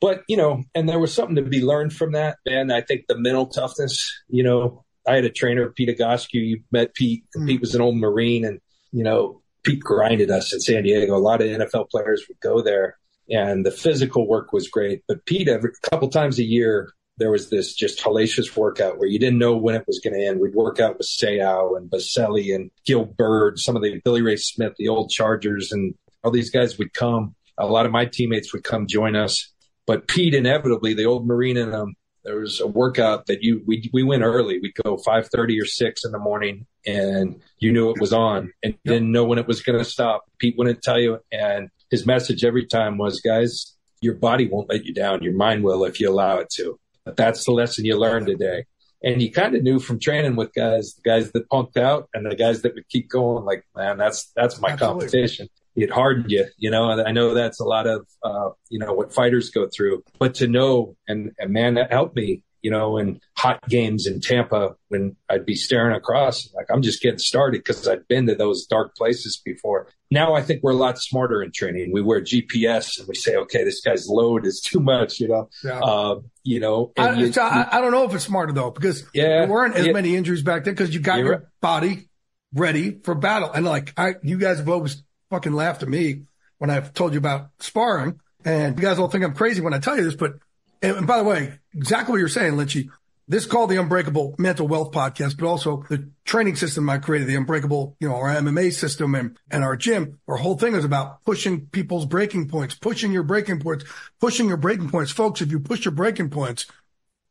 but 0.00 0.22
you 0.28 0.36
know 0.36 0.64
and 0.74 0.88
there 0.88 0.98
was 0.98 1.12
something 1.12 1.36
to 1.36 1.42
be 1.42 1.62
learned 1.62 1.92
from 1.92 2.12
that 2.12 2.38
and 2.46 2.72
i 2.72 2.80
think 2.80 3.04
the 3.06 3.18
mental 3.18 3.46
toughness 3.46 4.22
you 4.28 4.42
know 4.42 4.84
i 5.06 5.14
had 5.14 5.24
a 5.24 5.30
trainer 5.30 5.68
pete 5.70 5.88
Egoscue. 5.88 6.46
you 6.46 6.62
met 6.72 6.94
pete 6.94 7.24
mm-hmm. 7.36 7.46
pete 7.46 7.60
was 7.60 7.74
an 7.74 7.80
old 7.80 7.96
marine 7.96 8.44
and 8.44 8.60
you 8.92 9.04
know 9.04 9.40
Pete 9.62 9.80
grinded 9.80 10.30
us 10.30 10.52
in 10.52 10.60
San 10.60 10.82
Diego. 10.82 11.16
A 11.16 11.18
lot 11.18 11.42
of 11.42 11.48
NFL 11.48 11.90
players 11.90 12.24
would 12.28 12.40
go 12.40 12.62
there, 12.62 12.98
and 13.28 13.64
the 13.64 13.70
physical 13.70 14.26
work 14.26 14.52
was 14.52 14.68
great. 14.68 15.02
But 15.06 15.24
Pete, 15.26 15.48
every 15.48 15.72
couple 15.90 16.08
times 16.08 16.38
a 16.38 16.44
year, 16.44 16.92
there 17.20 17.30
was 17.30 17.50
this 17.50 17.74
just 17.74 18.00
hellacious 18.00 18.56
workout 18.56 18.98
where 18.98 19.06
you 19.06 19.18
didn't 19.18 19.38
know 19.38 19.54
when 19.54 19.74
it 19.74 19.86
was 19.86 20.00
going 20.00 20.14
to 20.14 20.26
end. 20.26 20.40
We'd 20.40 20.54
work 20.54 20.80
out 20.80 20.96
with 20.96 21.06
Seau 21.06 21.76
and 21.76 21.88
Baselli 21.90 22.54
and 22.54 22.70
Gill 22.86 23.04
Byrd, 23.04 23.58
some 23.58 23.76
of 23.76 23.82
the 23.82 24.00
Billy 24.02 24.22
Ray 24.22 24.36
Smith, 24.36 24.72
the 24.78 24.88
old 24.88 25.10
Chargers, 25.10 25.70
and 25.70 25.94
all 26.24 26.30
these 26.30 26.50
guys 26.50 26.78
would 26.78 26.94
come. 26.94 27.36
A 27.58 27.66
lot 27.66 27.84
of 27.84 27.92
my 27.92 28.06
teammates 28.06 28.54
would 28.54 28.64
come 28.64 28.86
join 28.86 29.16
us. 29.16 29.52
But 29.86 30.08
Pete, 30.08 30.34
inevitably, 30.34 30.94
the 30.94 31.04
old 31.04 31.26
Marine 31.26 31.58
in 31.58 31.72
him, 31.72 31.94
there 32.24 32.40
was 32.40 32.58
a 32.58 32.66
workout 32.66 33.26
that 33.26 33.42
you 33.42 33.62
we 33.66 33.90
we 33.92 34.02
went 34.02 34.22
early. 34.22 34.58
We'd 34.58 34.74
go 34.82 34.96
five 34.96 35.28
thirty 35.28 35.60
or 35.60 35.66
six 35.66 36.04
in 36.06 36.12
the 36.12 36.18
morning, 36.18 36.66
and 36.86 37.40
you 37.58 37.70
knew 37.70 37.90
it 37.90 38.00
was 38.00 38.14
on, 38.14 38.52
and 38.62 38.72
yep. 38.72 38.94
didn't 38.94 39.12
know 39.12 39.24
when 39.24 39.38
it 39.38 39.46
was 39.46 39.62
going 39.62 39.78
to 39.78 39.84
stop. 39.84 40.24
Pete 40.38 40.56
wouldn't 40.56 40.82
tell 40.82 40.98
you, 40.98 41.18
and 41.30 41.68
his 41.90 42.06
message 42.06 42.44
every 42.44 42.66
time 42.66 42.96
was, 42.96 43.20
"Guys, 43.20 43.76
your 44.00 44.14
body 44.14 44.48
won't 44.48 44.70
let 44.70 44.86
you 44.86 44.94
down. 44.94 45.22
Your 45.22 45.34
mind 45.34 45.64
will 45.64 45.84
if 45.84 46.00
you 46.00 46.10
allow 46.10 46.38
it 46.38 46.48
to." 46.54 46.78
But 47.04 47.16
that's 47.16 47.44
the 47.44 47.52
lesson 47.52 47.84
you 47.84 47.98
learned 47.98 48.26
today. 48.26 48.64
And 49.02 49.22
you 49.22 49.32
kind 49.32 49.54
of 49.56 49.62
knew 49.62 49.78
from 49.78 49.98
training 49.98 50.36
with 50.36 50.52
guys, 50.54 50.94
the 50.94 51.02
guys 51.02 51.32
that 51.32 51.48
punked 51.48 51.78
out 51.78 52.08
and 52.12 52.30
the 52.30 52.36
guys 52.36 52.62
that 52.62 52.74
would 52.74 52.88
keep 52.88 53.08
going. 53.08 53.44
Like, 53.44 53.64
man, 53.74 53.96
that's 53.96 54.30
that's 54.36 54.60
my 54.60 54.70
Absolutely. 54.70 55.00
competition 55.00 55.48
it 55.76 55.90
hardened 55.90 56.30
you, 56.30 56.46
you 56.58 56.70
know, 56.70 56.90
I 56.90 57.12
know 57.12 57.34
that's 57.34 57.60
a 57.60 57.64
lot 57.64 57.86
of, 57.86 58.06
uh, 58.22 58.50
you 58.68 58.78
know, 58.78 58.92
what 58.92 59.12
fighters 59.12 59.50
go 59.50 59.68
through, 59.68 60.02
but 60.18 60.34
to 60.36 60.48
know 60.48 60.96
and, 61.06 61.32
and 61.38 61.52
man, 61.52 61.74
that 61.74 61.92
helped 61.92 62.16
me, 62.16 62.42
you 62.62 62.70
know, 62.70 62.98
in 62.98 63.20
hot 63.36 63.66
games 63.68 64.06
in 64.06 64.20
Tampa 64.20 64.76
when 64.88 65.16
I'd 65.28 65.46
be 65.46 65.54
staring 65.54 65.96
across, 65.96 66.52
like 66.54 66.66
I'm 66.72 66.82
just 66.82 67.02
getting 67.02 67.18
started 67.18 67.60
because 67.60 67.86
I've 67.88 68.06
been 68.08 68.26
to 68.26 68.34
those 68.34 68.66
dark 68.66 68.94
places 68.96 69.40
before. 69.44 69.88
Now 70.10 70.34
I 70.34 70.42
think 70.42 70.62
we're 70.62 70.72
a 70.72 70.76
lot 70.76 70.98
smarter 70.98 71.42
in 71.42 71.52
training. 71.52 71.92
We 71.92 72.02
wear 72.02 72.20
GPS 72.20 72.98
and 72.98 73.08
we 73.08 73.14
say, 73.14 73.36
okay, 73.36 73.64
this 73.64 73.80
guy's 73.80 74.08
load 74.08 74.46
is 74.46 74.60
too 74.64 74.80
much, 74.80 75.20
you 75.20 75.28
know, 75.28 75.48
yeah. 75.64 75.80
uh, 75.80 76.20
you 76.42 76.60
know. 76.60 76.92
I, 76.96 77.12
you, 77.12 77.32
I, 77.36 77.68
I, 77.72 77.80
don't 77.80 77.92
know 77.92 78.04
if 78.04 78.14
it's 78.14 78.24
smarter 78.24 78.52
though 78.52 78.70
because 78.70 79.04
yeah, 79.14 79.40
there 79.40 79.48
weren't 79.48 79.76
as 79.76 79.86
yeah, 79.86 79.92
many 79.92 80.16
injuries 80.16 80.42
back 80.42 80.64
then 80.64 80.74
because 80.74 80.92
you 80.92 81.00
got 81.00 81.18
your 81.18 81.30
right. 81.30 81.42
body 81.60 82.08
ready 82.52 82.98
for 83.02 83.14
battle. 83.14 83.50
And 83.52 83.64
like 83.64 83.92
I, 83.96 84.14
you 84.22 84.38
guys 84.38 84.58
have 84.58 84.68
always 84.68 85.02
fucking 85.30 85.52
laughed 85.52 85.82
at 85.82 85.88
me 85.88 86.22
when 86.58 86.70
I've 86.70 86.92
told 86.92 87.12
you 87.12 87.18
about 87.18 87.50
sparring. 87.58 88.20
And 88.44 88.78
you 88.78 88.82
guys 88.82 88.98
all 88.98 89.08
think 89.08 89.24
I'm 89.24 89.34
crazy 89.34 89.60
when 89.60 89.74
I 89.74 89.78
tell 89.78 89.96
you 89.96 90.04
this, 90.04 90.14
but, 90.14 90.34
and 90.82 91.06
by 91.06 91.18
the 91.18 91.24
way, 91.24 91.58
exactly 91.74 92.12
what 92.12 92.18
you're 92.18 92.28
saying, 92.28 92.54
Lynchy. 92.54 92.90
This 93.28 93.44
is 93.44 93.50
called 93.50 93.70
the 93.70 93.80
Unbreakable 93.80 94.34
Mental 94.38 94.66
Wealth 94.66 94.90
Podcast, 94.90 95.38
but 95.38 95.46
also 95.46 95.84
the 95.88 96.10
training 96.24 96.56
system 96.56 96.90
I 96.90 96.98
created, 96.98 97.28
the 97.28 97.36
Unbreakable, 97.36 97.96
you 98.00 98.08
know, 98.08 98.16
our 98.16 98.28
MMA 98.28 98.72
system 98.72 99.14
and, 99.14 99.38
and 99.52 99.62
our 99.62 99.76
gym. 99.76 100.18
Our 100.26 100.36
whole 100.36 100.58
thing 100.58 100.74
is 100.74 100.84
about 100.84 101.22
pushing 101.24 101.66
people's 101.66 102.06
breaking 102.06 102.48
points, 102.48 102.74
pushing 102.74 103.12
your 103.12 103.22
breaking 103.22 103.60
points, 103.60 103.84
pushing 104.20 104.48
your 104.48 104.56
breaking 104.56 104.90
points. 104.90 105.12
Folks, 105.12 105.42
if 105.42 105.52
you 105.52 105.60
push 105.60 105.84
your 105.84 105.92
breaking 105.92 106.30
points 106.30 106.66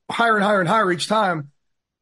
higher 0.10 0.36
and 0.36 0.44
higher 0.44 0.60
and 0.60 0.70
higher 0.70 0.90
each 0.92 1.08
time, 1.08 1.52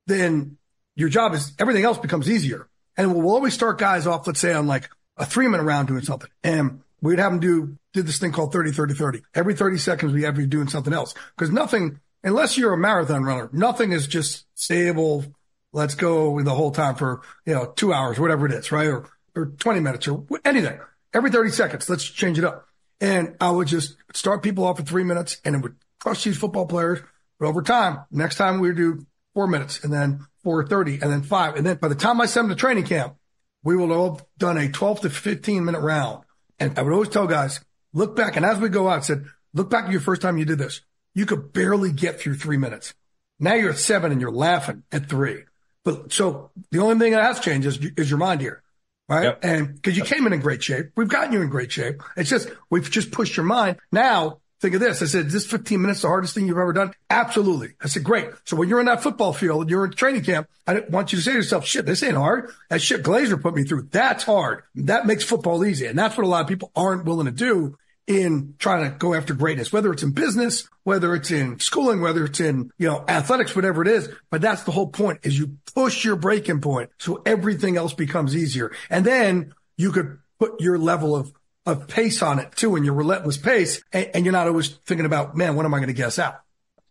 then 0.05 0.57
your 0.95 1.09
job 1.09 1.33
is 1.33 1.53
everything 1.59 1.83
else 1.83 1.97
becomes 1.97 2.29
easier. 2.29 2.67
And 2.95 3.15
we'll 3.15 3.33
always 3.33 3.53
start 3.53 3.77
guys 3.77 4.07
off, 4.07 4.27
let's 4.27 4.39
say 4.39 4.53
on 4.53 4.67
like 4.67 4.89
a 5.17 5.25
three 5.25 5.47
minute 5.47 5.63
round 5.63 5.87
doing 5.87 6.03
something. 6.03 6.29
And 6.43 6.81
we'd 7.01 7.19
have 7.19 7.31
them 7.31 7.39
do, 7.39 7.77
did 7.93 8.07
this 8.07 8.19
thing 8.19 8.31
called 8.31 8.51
30, 8.51 8.71
30, 8.71 8.93
30. 8.93 9.21
Every 9.35 9.53
30 9.55 9.77
seconds 9.77 10.13
we 10.13 10.23
have 10.23 10.37
you 10.37 10.47
doing 10.47 10.67
something 10.67 10.93
else. 10.93 11.13
Cause 11.37 11.51
nothing, 11.51 11.99
unless 12.23 12.57
you're 12.57 12.73
a 12.73 12.77
marathon 12.77 13.23
runner, 13.23 13.49
nothing 13.51 13.91
is 13.91 14.07
just 14.07 14.45
stable. 14.55 15.25
Let's 15.73 15.95
go 15.95 16.41
the 16.41 16.55
whole 16.55 16.71
time 16.71 16.95
for, 16.95 17.21
you 17.45 17.53
know, 17.53 17.73
two 17.75 17.93
hours, 17.93 18.19
whatever 18.19 18.45
it 18.45 18.53
is, 18.53 18.71
right? 18.71 18.87
Or, 18.87 19.09
or 19.35 19.47
20 19.47 19.79
minutes 19.79 20.07
or 20.07 20.25
anything. 20.43 20.79
Every 21.13 21.29
30 21.29 21.51
seconds, 21.51 21.89
let's 21.89 22.05
change 22.05 22.37
it 22.37 22.45
up. 22.45 22.67
And 22.99 23.35
I 23.39 23.51
would 23.51 23.67
just 23.67 23.95
start 24.13 24.41
people 24.41 24.65
off 24.65 24.79
at 24.79 24.87
three 24.87 25.03
minutes 25.03 25.39
and 25.45 25.55
it 25.55 25.61
would 25.61 25.75
crush 25.99 26.23
these 26.23 26.37
football 26.37 26.65
players. 26.65 26.99
But 27.39 27.47
over 27.47 27.61
time, 27.61 27.99
next 28.09 28.35
time 28.37 28.59
we 28.59 28.69
would 28.69 28.77
do 28.77 29.05
four 29.33 29.47
minutes 29.47 29.83
and 29.83 29.93
then 29.93 30.25
430 30.43 31.03
and 31.03 31.11
then 31.11 31.21
five. 31.21 31.55
And 31.55 31.65
then 31.65 31.77
by 31.77 31.89
the 31.89 31.95
time 31.95 32.19
I 32.19 32.25
send 32.25 32.49
them 32.49 32.57
to 32.57 32.59
training 32.59 32.85
camp, 32.85 33.15
we 33.63 33.75
will 33.75 34.15
have 34.15 34.25
done 34.37 34.57
a 34.57 34.69
12 34.69 35.01
to 35.01 35.09
15 35.09 35.65
minute 35.65 35.81
round. 35.81 36.23
And 36.59 36.77
I 36.77 36.81
would 36.81 36.93
always 36.93 37.09
tell 37.09 37.27
guys, 37.27 37.59
look 37.93 38.15
back. 38.15 38.35
And 38.35 38.45
as 38.45 38.59
we 38.59 38.69
go 38.69 38.87
out, 38.89 38.99
I 38.99 39.01
said, 39.01 39.25
look 39.53 39.69
back 39.69 39.85
at 39.85 39.91
your 39.91 40.01
first 40.01 40.21
time 40.21 40.37
you 40.37 40.45
did 40.45 40.57
this. 40.57 40.81
You 41.13 41.25
could 41.25 41.53
barely 41.53 41.91
get 41.91 42.19
through 42.19 42.35
three 42.35 42.57
minutes. 42.57 42.93
Now 43.39 43.53
you're 43.53 43.71
at 43.71 43.77
seven 43.77 44.11
and 44.11 44.21
you're 44.21 44.31
laughing 44.31 44.83
at 44.91 45.09
three. 45.09 45.43
But 45.83 46.11
so 46.11 46.51
the 46.71 46.79
only 46.79 46.99
thing 46.99 47.13
that 47.13 47.23
has 47.23 47.39
changed 47.39 47.67
is, 47.67 47.79
is 47.97 48.09
your 48.09 48.19
mind 48.19 48.41
here. 48.41 48.61
Right. 49.09 49.23
Yep. 49.23 49.39
And 49.43 49.75
because 49.75 49.95
you 49.95 50.03
came 50.03 50.27
in 50.27 50.33
in 50.33 50.41
great 50.41 50.61
shape, 50.61 50.87
we've 50.97 51.07
gotten 51.07 51.31
you 51.31 51.41
in 51.41 51.49
great 51.49 51.71
shape. 51.71 52.03
It's 52.17 52.29
just, 52.29 52.49
we've 52.69 52.89
just 52.89 53.11
pushed 53.11 53.37
your 53.37 53.45
mind. 53.45 53.77
Now 53.91 54.39
think 54.59 54.75
of 54.75 54.81
this. 54.81 55.01
I 55.01 55.05
said, 55.05 55.27
is 55.27 55.33
this 55.33 55.45
15 55.45 55.81
minutes 55.81 56.01
the 56.01 56.07
hardest 56.07 56.33
thing 56.33 56.47
you've 56.47 56.57
ever 56.57 56.73
done? 56.73 56.93
Absolutely. 57.09 57.73
I 57.81 57.87
said, 57.87 58.03
great. 58.03 58.29
So 58.45 58.55
when 58.55 58.69
you're 58.69 58.79
in 58.79 58.87
that 58.87 59.03
football 59.03 59.33
field 59.33 59.61
and 59.61 59.69
you're 59.69 59.85
in 59.85 59.91
training 59.91 60.23
camp, 60.23 60.47
I 60.65 60.79
want 60.89 61.11
you 61.11 61.17
to 61.17 61.23
say 61.23 61.31
to 61.31 61.37
yourself, 61.37 61.65
shit, 61.65 61.85
this 61.85 62.03
ain't 62.03 62.15
hard. 62.15 62.49
That 62.69 62.81
shit 62.81 63.03
Glazer 63.03 63.41
put 63.41 63.55
me 63.55 63.63
through. 63.63 63.89
That's 63.91 64.23
hard. 64.23 64.63
That 64.75 65.05
makes 65.05 65.23
football 65.23 65.65
easy. 65.65 65.85
And 65.85 65.97
that's 65.97 66.17
what 66.17 66.25
a 66.25 66.29
lot 66.29 66.41
of 66.41 66.47
people 66.47 66.71
aren't 66.75 67.05
willing 67.05 67.25
to 67.25 67.31
do 67.31 67.77
in 68.07 68.55
trying 68.57 68.89
to 68.89 68.97
go 68.97 69.13
after 69.13 69.33
greatness, 69.33 69.73
whether 69.73 69.91
it's 69.91 70.01
in 70.01 70.11
business, 70.11 70.67
whether 70.83 71.13
it's 71.13 71.29
in 71.29 71.59
schooling, 71.59 71.99
whether 71.99 72.23
it's 72.23 72.39
in, 72.39 72.71
you 72.77 72.87
know, 72.87 73.03
athletics, 73.07 73.53
whatever 73.53 73.81
it 73.81 73.87
is. 73.89 74.09
But 74.29 74.41
that's 74.41 74.63
the 74.63 74.71
whole 74.71 74.87
point 74.87 75.19
is 75.23 75.37
you 75.37 75.57
push 75.75 76.05
your 76.05 76.15
breaking 76.15 76.61
point 76.61 76.89
so 76.97 77.21
everything 77.25 77.75
else 77.75 77.93
becomes 77.93 78.35
easier. 78.35 78.71
And 78.89 79.05
then 79.05 79.53
you 79.75 79.91
could 79.91 80.19
put 80.39 80.61
your 80.61 80.77
level 80.77 81.15
of 81.15 81.33
of 81.67 81.87
pace 81.87 82.21
on 82.21 82.39
it 82.39 82.55
too, 82.55 82.75
and 82.75 82.85
your 82.85 82.95
relentless 82.95 83.37
pace, 83.37 83.81
and, 83.91 84.09
and 84.13 84.25
you're 84.25 84.31
not 84.31 84.47
always 84.47 84.69
thinking 84.85 85.05
about, 85.05 85.35
man, 85.35 85.55
what 85.55 85.65
am 85.65 85.73
I 85.73 85.77
going 85.77 85.87
to 85.87 85.93
guess 85.93 86.17
out? 86.17 86.39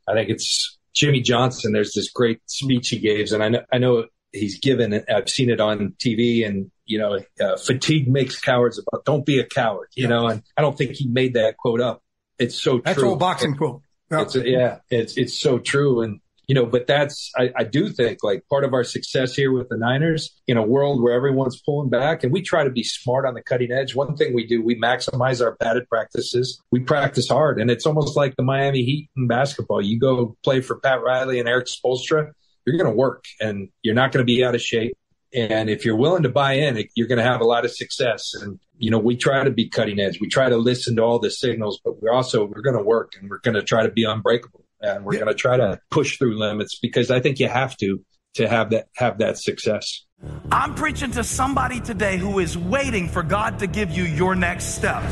I 0.09 0.15
think 0.15 0.31
it's 0.31 0.79
Jimmy 0.95 1.21
Johnson. 1.21 1.73
There's 1.73 1.93
this 1.95 2.11
great 2.11 2.41
speech 2.47 2.91
he 2.91 2.99
gives, 2.99 3.33
and 3.33 3.43
I 3.43 3.49
know, 3.49 3.63
I 3.73 3.79
know 3.79 4.05
he's 4.33 4.61
given. 4.61 5.05
I've 5.09 5.29
seen 5.29 5.51
it 5.51 5.61
on 5.61 5.95
TV 5.99 6.47
and, 6.47 6.71
you 6.85 6.99
know, 6.99 7.19
uh, 7.41 7.57
fatigue 7.57 8.09
makes 8.09 8.39
cowards 8.39 8.79
about 8.79 9.05
don't 9.05 9.27
be 9.27 9.39
a 9.39 9.47
coward, 9.47 9.89
you 9.95 10.05
yeah. 10.05 10.09
know, 10.11 10.27
and 10.29 10.43
I 10.57 10.63
don't 10.63 10.77
think 10.77 10.93
he 10.93 11.09
made 11.09 11.35
that 11.35 11.57
quote 11.57 11.81
up. 11.81 12.03
It's 12.39 12.61
so 12.61 12.73
true. 12.73 12.83
That's 12.85 12.99
true. 12.99 13.09
old 13.11 13.19
boxing 13.19 13.57
quote. 13.57 13.83
Yeah. 14.11 14.23
It's, 14.23 14.37
yeah, 14.37 14.79
it's, 14.91 15.17
it's 15.17 15.41
so 15.41 15.59
true. 15.59 16.03
And, 16.03 16.21
you 16.47 16.55
know, 16.55 16.65
but 16.65 16.87
that's, 16.87 17.33
I, 17.37 17.51
I, 17.57 17.65
do 17.65 17.89
think 17.89 18.19
like 18.23 18.47
part 18.49 18.63
of 18.63 18.73
our 18.73 18.85
success 18.85 19.35
here 19.35 19.51
with 19.51 19.69
the 19.69 19.77
Niners 19.77 20.31
in 20.47 20.57
a 20.57 20.63
world 20.63 21.03
where 21.03 21.13
everyone's 21.13 21.61
pulling 21.61 21.91
back 21.91 22.23
and 22.23 22.33
we 22.33 22.41
try 22.41 22.63
to 22.63 22.71
be 22.71 22.85
smart 22.85 23.27
on 23.27 23.35
the 23.35 23.43
cutting 23.43 23.73
edge. 23.73 23.97
One 23.97 24.17
thing 24.17 24.33
we 24.33 24.47
do, 24.47 24.63
we 24.63 24.81
maximize 24.81 25.45
our 25.45 25.57
padded 25.57 25.89
practices. 25.89 26.63
We 26.71 26.81
practice 26.81 27.29
hard 27.29 27.61
and 27.61 27.71
it's 27.71 27.85
almost 27.85 28.17
like 28.17 28.37
the 28.37 28.45
Miami 28.45 28.85
Heat 28.85 29.11
in 29.17 29.27
basketball. 29.27 29.83
You 29.83 29.99
go 29.99 30.37
play 30.45 30.61
for 30.61 30.79
Pat 30.79 31.03
Riley 31.03 31.41
and 31.41 31.49
Erik 31.49 31.67
Spoelstra, 31.67 32.31
you're 32.65 32.77
going 32.77 32.91
to 32.91 32.97
work 32.97 33.25
and 33.41 33.69
you're 33.83 33.95
not 33.95 34.13
going 34.13 34.25
to 34.25 34.33
be 34.33 34.45
out 34.45 34.55
of 34.55 34.63
shape. 34.63 34.97
And 35.35 35.69
if 35.69 35.85
you're 35.85 35.97
willing 35.97 36.23
to 36.23 36.29
buy 36.29 36.55
in, 36.55 36.83
you're 36.95 37.09
going 37.09 37.19
to 37.19 37.25
have 37.25 37.41
a 37.41 37.45
lot 37.45 37.65
of 37.65 37.73
success. 37.73 38.35
And, 38.41 38.61
you 38.79 38.91
know, 38.91 38.99
we 38.99 39.17
try 39.17 39.43
to 39.43 39.51
be 39.51 39.69
cutting 39.69 39.99
edge. 39.99 40.21
We 40.21 40.29
try 40.29 40.49
to 40.49 40.57
listen 40.57 40.97
to 40.97 41.03
all 41.03 41.19
the 41.19 41.31
signals, 41.31 41.81
but 41.85 42.01
we're 42.01 42.13
also, 42.13 42.45
we're 42.45 42.63
going 42.63 42.77
to 42.77 42.83
work 42.83 43.15
and 43.21 43.29
we're 43.29 43.41
going 43.41 43.57
to 43.57 43.63
try 43.63 43.83
to 43.83 43.91
be 43.91 44.05
unbreakable 44.05 44.66
and 44.95 45.05
we're 45.05 45.15
yeah. 45.15 45.21
going 45.21 45.33
to 45.33 45.39
try 45.39 45.57
to 45.57 45.81
push 45.91 46.19
through 46.19 46.39
limits 46.39 46.79
because 46.79 47.11
I 47.11 47.21
think 47.21 47.41
you 47.41 47.49
have 47.49 47.77
to 47.79 48.01
to 48.35 48.49
have 48.49 48.71
that 48.71 48.87
have 48.97 49.19
that 49.19 49.39
success. 49.39 50.05
I'm 50.51 50.75
preaching 50.75 51.11
to 51.13 51.25
somebody 51.25 51.81
today 51.81 52.17
who 52.17 52.39
is 52.39 52.57
waiting 52.57 53.09
for 53.09 53.23
God 53.23 53.59
to 53.59 53.67
give 53.67 53.91
you 53.91 54.05
your 54.05 54.35
next 54.35 54.77
step. 54.77 55.03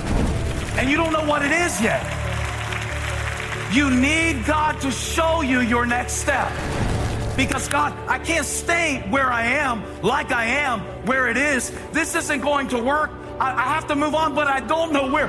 And 0.76 0.90
you 0.90 0.96
don't 0.96 1.12
know 1.12 1.24
what 1.26 1.44
it 1.44 1.52
is 1.52 1.80
yet. 1.80 2.02
You 3.72 3.90
need 3.90 4.44
God 4.46 4.80
to 4.82 4.90
show 4.90 5.40
you 5.42 5.60
your 5.60 5.84
next 5.86 6.14
step. 6.14 6.50
Because 7.36 7.66
God, 7.68 7.92
I 8.08 8.18
can't 8.18 8.46
stay 8.46 9.04
where 9.10 9.32
I 9.32 9.46
am, 9.46 9.82
like 10.02 10.30
I 10.30 10.44
am, 10.44 10.80
where 11.06 11.28
it 11.28 11.36
is. 11.36 11.72
This 11.90 12.14
isn't 12.14 12.40
going 12.40 12.68
to 12.68 12.78
work. 12.78 13.10
I, 13.40 13.52
I 13.52 13.74
have 13.74 13.88
to 13.88 13.96
move 13.96 14.14
on, 14.14 14.34
but 14.34 14.46
I 14.46 14.60
don't 14.60 14.92
know 14.92 15.10
where. 15.10 15.28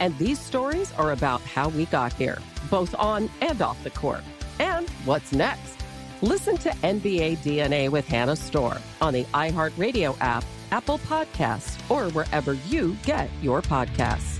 And 0.00 0.16
these 0.16 0.40
stories 0.40 0.92
are 0.94 1.12
about 1.12 1.42
how 1.42 1.68
we 1.68 1.84
got 1.86 2.12
here, 2.14 2.38
both 2.70 2.94
on 2.98 3.30
and 3.42 3.60
off 3.60 3.82
the 3.84 3.90
court. 3.90 4.22
And 4.58 4.88
what's 5.04 5.32
next? 5.32 5.76
Listen 6.22 6.56
to 6.58 6.70
NBA 6.70 7.38
DNA 7.38 7.90
with 7.90 8.06
Hannah 8.08 8.36
Storm 8.36 8.78
on 9.00 9.12
the 9.12 9.24
iHeartRadio 9.24 10.16
app, 10.20 10.44
Apple 10.70 10.98
Podcasts, 10.98 11.78
or 11.90 12.10
wherever 12.12 12.54
you 12.54 12.96
get 13.04 13.30
your 13.42 13.62
podcasts. 13.62 14.38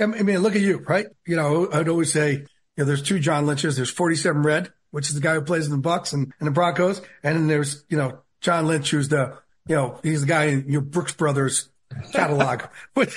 I 0.00 0.06
mean, 0.06 0.38
look 0.38 0.56
at 0.56 0.62
you, 0.62 0.78
right? 0.78 1.06
You 1.26 1.36
know, 1.36 1.68
I'd 1.72 1.88
always 1.88 2.12
say, 2.12 2.32
you 2.32 2.46
know, 2.78 2.84
there's 2.84 3.02
two 3.02 3.18
John 3.18 3.46
Lynches. 3.46 3.76
There's 3.76 3.90
47 3.90 4.42
Red, 4.42 4.72
which 4.90 5.08
is 5.08 5.14
the 5.14 5.20
guy 5.20 5.34
who 5.34 5.42
plays 5.42 5.66
in 5.66 5.72
the 5.72 5.88
Bucs 5.88 6.12
and, 6.12 6.32
and 6.40 6.46
the 6.46 6.50
Broncos. 6.50 7.00
And 7.22 7.36
then 7.36 7.46
there's, 7.46 7.84
you 7.88 7.96
know, 7.96 8.20
John 8.40 8.66
Lynch, 8.66 8.90
who's 8.90 9.08
the, 9.08 9.38
you 9.68 9.76
know, 9.76 10.00
he's 10.02 10.22
the 10.22 10.26
guy 10.26 10.44
in 10.46 10.68
your 10.68 10.80
Brooks 10.80 11.12
Brothers 11.12 11.68
catalog 12.12 12.62
with 12.96 13.16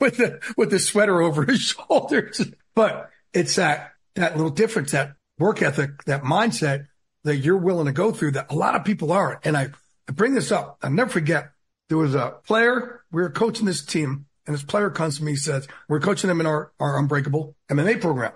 with 0.00 0.16
the 0.16 0.40
with 0.56 0.70
the 0.70 0.78
sweater 0.78 1.20
over 1.20 1.44
his 1.44 1.60
shoulders. 1.60 2.40
But 2.74 3.10
it's 3.32 3.56
that 3.56 3.92
that 4.14 4.36
little 4.36 4.50
difference, 4.50 4.92
that 4.92 5.14
work 5.38 5.62
ethic, 5.62 6.04
that 6.04 6.22
mindset 6.22 6.86
that 7.24 7.36
you're 7.36 7.56
willing 7.56 7.86
to 7.86 7.92
go 7.92 8.12
through 8.12 8.32
that 8.32 8.50
a 8.50 8.54
lot 8.54 8.74
of 8.74 8.84
people 8.84 9.12
aren't. 9.12 9.46
And 9.46 9.56
I, 9.56 9.70
I 10.08 10.12
bring 10.12 10.34
this 10.34 10.50
up. 10.50 10.78
I'll 10.82 10.90
never 10.90 11.10
forget. 11.10 11.52
There 11.88 11.98
was 11.98 12.14
a 12.14 12.38
player. 12.46 13.02
We 13.10 13.22
were 13.22 13.30
coaching 13.30 13.66
this 13.66 13.84
team, 13.84 14.26
and 14.46 14.54
this 14.54 14.64
player 14.64 14.90
comes 14.90 15.18
to 15.18 15.24
me. 15.24 15.36
Says, 15.36 15.68
"We're 15.88 16.00
coaching 16.00 16.28
them 16.28 16.40
in 16.40 16.46
our 16.46 16.72
our 16.80 16.98
Unbreakable 16.98 17.54
MMA 17.70 18.00
program," 18.00 18.32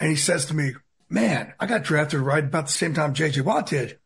and 0.00 0.10
he 0.10 0.16
says 0.16 0.46
to 0.46 0.54
me, 0.54 0.74
"Man, 1.08 1.52
I 1.60 1.66
got 1.66 1.84
drafted 1.84 2.20
right 2.20 2.44
about 2.44 2.66
the 2.66 2.72
same 2.72 2.94
time 2.94 3.14
JJ 3.14 3.42
Watt 3.42 3.66
did, 3.66 3.98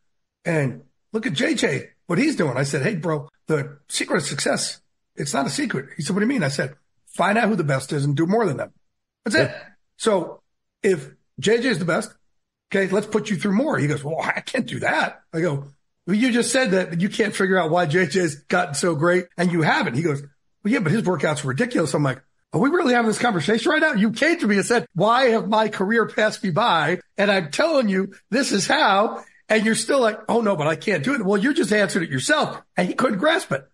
and 0.43 0.83
look 1.13 1.25
at 1.25 1.33
JJ." 1.33 1.89
What 2.07 2.19
he's 2.19 2.35
doing. 2.35 2.57
I 2.57 2.63
said, 2.63 2.83
Hey, 2.83 2.95
bro, 2.95 3.29
the 3.47 3.79
secret 3.87 4.17
of 4.17 4.23
success 4.23 4.79
it's 5.15 5.33
not 5.33 5.45
a 5.45 5.49
secret. 5.49 5.89
He 5.97 6.03
said, 6.03 6.15
what 6.15 6.19
do 6.19 6.25
you 6.25 6.29
mean? 6.29 6.43
I 6.43 6.49
said, 6.49 6.75
find 7.07 7.37
out 7.37 7.49
who 7.49 7.55
the 7.55 7.63
best 7.63 7.93
is 7.93 8.05
and 8.05 8.15
do 8.15 8.25
more 8.25 8.45
than 8.45 8.57
them. 8.57 8.73
That's 9.23 9.35
it. 9.35 9.55
So 9.97 10.41
if 10.83 11.09
JJ 11.41 11.65
is 11.65 11.79
the 11.79 11.85
best, 11.85 12.13
okay, 12.71 12.91
let's 12.91 13.07
put 13.07 13.29
you 13.29 13.37
through 13.37 13.53
more. 13.53 13.77
He 13.77 13.87
goes, 13.87 14.03
well, 14.03 14.19
I 14.21 14.41
can't 14.41 14.65
do 14.65 14.79
that. 14.79 15.21
I 15.33 15.41
go, 15.41 15.71
well, 16.05 16.15
you 16.15 16.31
just 16.31 16.51
said 16.51 16.71
that 16.71 17.01
you 17.01 17.09
can't 17.09 17.35
figure 17.35 17.57
out 17.57 17.71
why 17.71 17.87
JJ's 17.87 18.35
gotten 18.43 18.75
so 18.75 18.95
great 18.95 19.25
and 19.37 19.51
you 19.51 19.61
haven't. 19.61 19.95
He 19.95 20.01
goes, 20.01 20.21
well, 20.63 20.73
yeah, 20.73 20.79
but 20.79 20.91
his 20.91 21.03
workouts 21.03 21.43
are 21.43 21.47
ridiculous. 21.47 21.93
I'm 21.93 22.03
like, 22.03 22.21
are 22.53 22.59
we 22.59 22.69
really 22.69 22.93
having 22.93 23.07
this 23.07 23.19
conversation 23.19 23.71
right 23.71 23.81
now? 23.81 23.93
You 23.93 24.11
came 24.11 24.39
to 24.39 24.47
me 24.47 24.57
and 24.57 24.65
said, 24.65 24.85
why 24.93 25.29
have 25.29 25.47
my 25.47 25.67
career 25.67 26.07
passed 26.07 26.43
me 26.43 26.51
by? 26.51 26.99
And 27.17 27.31
I'm 27.31 27.51
telling 27.51 27.89
you, 27.89 28.13
this 28.29 28.51
is 28.51 28.67
how. 28.67 29.23
And 29.49 29.65
you're 29.65 29.75
still 29.75 29.99
like, 29.99 30.19
oh 30.29 30.41
no, 30.41 30.55
but 30.55 30.67
I 30.67 30.75
can't 30.75 31.03
do 31.03 31.13
it. 31.15 31.25
Well, 31.25 31.41
you 31.41 31.53
just 31.53 31.73
answered 31.73 32.03
it 32.03 32.09
yourself 32.09 32.61
and 32.77 32.87
you 32.87 32.95
couldn't 32.95 33.19
grasp 33.19 33.51
it. 33.51 33.67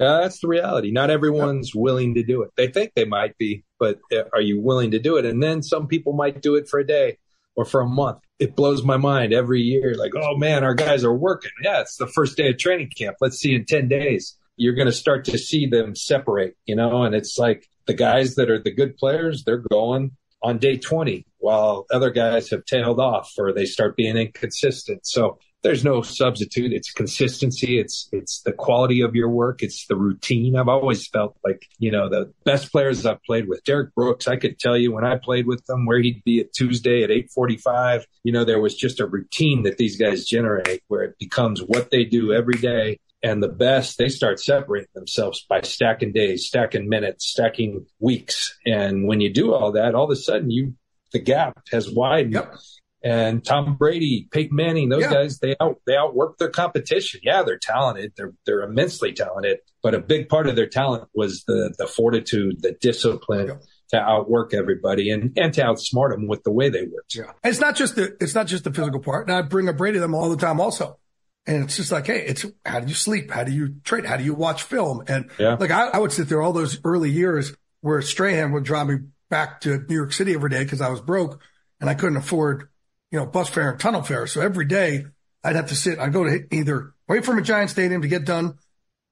Uh, 0.00 0.20
that's 0.20 0.40
the 0.40 0.48
reality. 0.48 0.90
Not 0.92 1.10
everyone's 1.10 1.74
willing 1.74 2.14
to 2.14 2.22
do 2.22 2.42
it. 2.42 2.50
They 2.56 2.68
think 2.68 2.92
they 2.94 3.04
might 3.04 3.36
be, 3.36 3.64
but 3.78 3.98
uh, 4.12 4.24
are 4.32 4.40
you 4.40 4.60
willing 4.60 4.92
to 4.92 4.98
do 4.98 5.16
it? 5.16 5.24
And 5.24 5.42
then 5.42 5.62
some 5.62 5.88
people 5.88 6.12
might 6.12 6.40
do 6.40 6.54
it 6.54 6.68
for 6.68 6.78
a 6.78 6.86
day 6.86 7.18
or 7.56 7.64
for 7.64 7.80
a 7.80 7.88
month. 7.88 8.18
It 8.38 8.54
blows 8.54 8.84
my 8.84 8.96
mind 8.96 9.32
every 9.32 9.60
year. 9.60 9.96
Like, 9.96 10.12
oh 10.16 10.36
man, 10.36 10.62
our 10.62 10.74
guys 10.74 11.02
are 11.02 11.12
working. 11.12 11.50
Yeah, 11.62 11.80
it's 11.80 11.96
the 11.96 12.06
first 12.06 12.36
day 12.36 12.50
of 12.50 12.58
training 12.58 12.90
camp. 12.96 13.16
Let's 13.20 13.38
see 13.38 13.54
in 13.54 13.64
10 13.64 13.88
days. 13.88 14.36
You're 14.56 14.74
going 14.74 14.86
to 14.86 14.92
start 14.92 15.24
to 15.26 15.38
see 15.38 15.66
them 15.66 15.96
separate, 15.96 16.56
you 16.66 16.76
know, 16.76 17.02
and 17.02 17.14
it's 17.14 17.36
like 17.38 17.68
the 17.86 17.94
guys 17.94 18.36
that 18.36 18.50
are 18.50 18.60
the 18.60 18.72
good 18.72 18.96
players, 18.96 19.42
they're 19.44 19.64
going 19.70 20.12
on 20.42 20.58
day 20.58 20.76
20 20.76 21.26
while 21.38 21.86
other 21.90 22.10
guys 22.10 22.50
have 22.50 22.64
tailed 22.64 23.00
off 23.00 23.32
or 23.38 23.52
they 23.52 23.64
start 23.64 23.96
being 23.96 24.16
inconsistent. 24.16 25.06
So 25.06 25.38
there's 25.62 25.84
no 25.84 26.02
substitute. 26.02 26.72
It's 26.72 26.92
consistency. 26.92 27.80
It's, 27.80 28.08
it's 28.12 28.42
the 28.42 28.52
quality 28.52 29.00
of 29.00 29.14
your 29.14 29.28
work. 29.28 29.62
It's 29.62 29.86
the 29.86 29.96
routine. 29.96 30.56
I've 30.56 30.68
always 30.68 31.08
felt 31.08 31.36
like, 31.44 31.66
you 31.78 31.90
know, 31.90 32.08
the 32.08 32.32
best 32.44 32.70
players 32.70 33.04
I've 33.04 33.22
played 33.24 33.48
with, 33.48 33.64
Derrick 33.64 33.94
Brooks, 33.94 34.28
I 34.28 34.36
could 34.36 34.58
tell 34.58 34.76
you 34.76 34.92
when 34.92 35.04
I 35.04 35.16
played 35.16 35.46
with 35.46 35.64
them 35.66 35.84
where 35.84 36.00
he'd 36.00 36.22
be 36.24 36.40
at 36.40 36.52
Tuesday 36.52 37.02
at 37.02 37.10
845. 37.10 38.06
You 38.22 38.32
know, 38.32 38.44
there 38.44 38.60
was 38.60 38.76
just 38.76 39.00
a 39.00 39.06
routine 39.06 39.64
that 39.64 39.78
these 39.78 39.98
guys 39.98 40.26
generate 40.26 40.82
where 40.86 41.02
it 41.02 41.18
becomes 41.18 41.60
what 41.60 41.90
they 41.90 42.04
do 42.04 42.32
every 42.32 42.58
day. 42.58 43.00
And 43.20 43.42
the 43.42 43.48
best, 43.48 43.98
they 43.98 44.08
start 44.08 44.38
separating 44.38 44.90
themselves 44.94 45.44
by 45.48 45.62
stacking 45.62 46.12
days, 46.12 46.46
stacking 46.46 46.88
minutes, 46.88 47.26
stacking 47.26 47.84
weeks. 47.98 48.56
And 48.64 49.08
when 49.08 49.20
you 49.20 49.32
do 49.32 49.52
all 49.52 49.72
that, 49.72 49.96
all 49.96 50.04
of 50.04 50.10
a 50.10 50.16
sudden 50.16 50.52
you, 50.52 50.74
the 51.12 51.18
gap 51.18 51.64
has 51.72 51.90
widened. 51.90 52.34
Yep 52.34 52.54
and 53.02 53.44
Tom 53.44 53.76
Brady, 53.76 54.28
Peyton 54.30 54.56
Manning, 54.56 54.88
those 54.88 55.02
yeah. 55.02 55.12
guys, 55.12 55.38
they 55.38 55.56
out, 55.60 55.80
they 55.86 55.96
outwork 55.96 56.38
their 56.38 56.50
competition. 56.50 57.20
Yeah, 57.22 57.42
they're 57.42 57.58
talented. 57.58 58.12
They're, 58.16 58.32
they're 58.46 58.62
immensely 58.62 59.12
talented, 59.12 59.58
but 59.82 59.94
a 59.94 60.00
big 60.00 60.28
part 60.28 60.48
of 60.48 60.56
their 60.56 60.66
talent 60.66 61.08
was 61.14 61.44
the, 61.44 61.74
the 61.78 61.86
fortitude, 61.86 62.62
the 62.62 62.72
discipline. 62.72 63.48
Yeah. 63.48 63.54
To 63.92 63.96
outwork 63.96 64.52
everybody 64.52 65.10
and, 65.10 65.32
and 65.38 65.54
to 65.54 65.62
outsmart 65.62 66.10
them 66.10 66.26
with 66.26 66.42
the 66.42 66.50
way 66.50 66.68
they 66.68 66.82
work. 66.82 67.06
Yeah. 67.14 67.32
And 67.42 67.50
it's 67.50 67.58
not 67.58 67.74
just 67.74 67.96
the, 67.96 68.18
it's 68.20 68.34
not 68.34 68.46
just 68.46 68.64
the 68.64 68.70
physical 68.70 69.00
part. 69.00 69.26
And 69.26 69.34
I 69.34 69.40
bring 69.40 69.66
up 69.66 69.78
Brady 69.78 69.94
to 69.94 70.00
them 70.00 70.14
all 70.14 70.28
the 70.28 70.36
time 70.36 70.60
also. 70.60 70.98
And 71.46 71.64
it's 71.64 71.76
just 71.76 71.90
like, 71.90 72.06
hey, 72.06 72.26
it's 72.26 72.44
how 72.66 72.80
do 72.80 72.86
you 72.86 72.92
sleep? 72.92 73.30
How 73.30 73.44
do 73.44 73.50
you 73.50 73.76
train? 73.84 74.04
How 74.04 74.18
do 74.18 74.24
you 74.24 74.34
watch 74.34 74.64
film? 74.64 75.04
And 75.08 75.30
yeah. 75.38 75.56
like 75.58 75.70
I, 75.70 75.88
I 75.88 75.98
would 76.00 76.12
sit 76.12 76.28
there 76.28 76.42
all 76.42 76.52
those 76.52 76.78
early 76.84 77.08
years 77.08 77.54
where 77.80 78.02
Strahan 78.02 78.52
would 78.52 78.64
drive 78.64 78.88
me 78.88 78.96
back 79.30 79.62
to 79.62 79.78
New 79.88 79.94
York 79.94 80.12
City 80.12 80.34
every 80.34 80.50
day 80.50 80.64
because 80.64 80.82
I 80.82 80.90
was 80.90 81.00
broke 81.00 81.40
and 81.80 81.88
I 81.88 81.94
couldn't 81.94 82.18
afford 82.18 82.68
you 83.10 83.18
know, 83.18 83.26
bus 83.26 83.48
fare 83.48 83.70
and 83.70 83.80
tunnel 83.80 84.02
fare. 84.02 84.26
So 84.26 84.40
every 84.40 84.66
day 84.66 85.06
I'd 85.42 85.56
have 85.56 85.68
to 85.68 85.74
sit, 85.74 85.98
I'd 85.98 86.12
go 86.12 86.24
to 86.24 86.46
either 86.54 86.94
wait 87.08 87.24
from 87.24 87.38
a 87.38 87.42
giant 87.42 87.70
stadium 87.70 88.02
to 88.02 88.08
get 88.08 88.24
done 88.24 88.58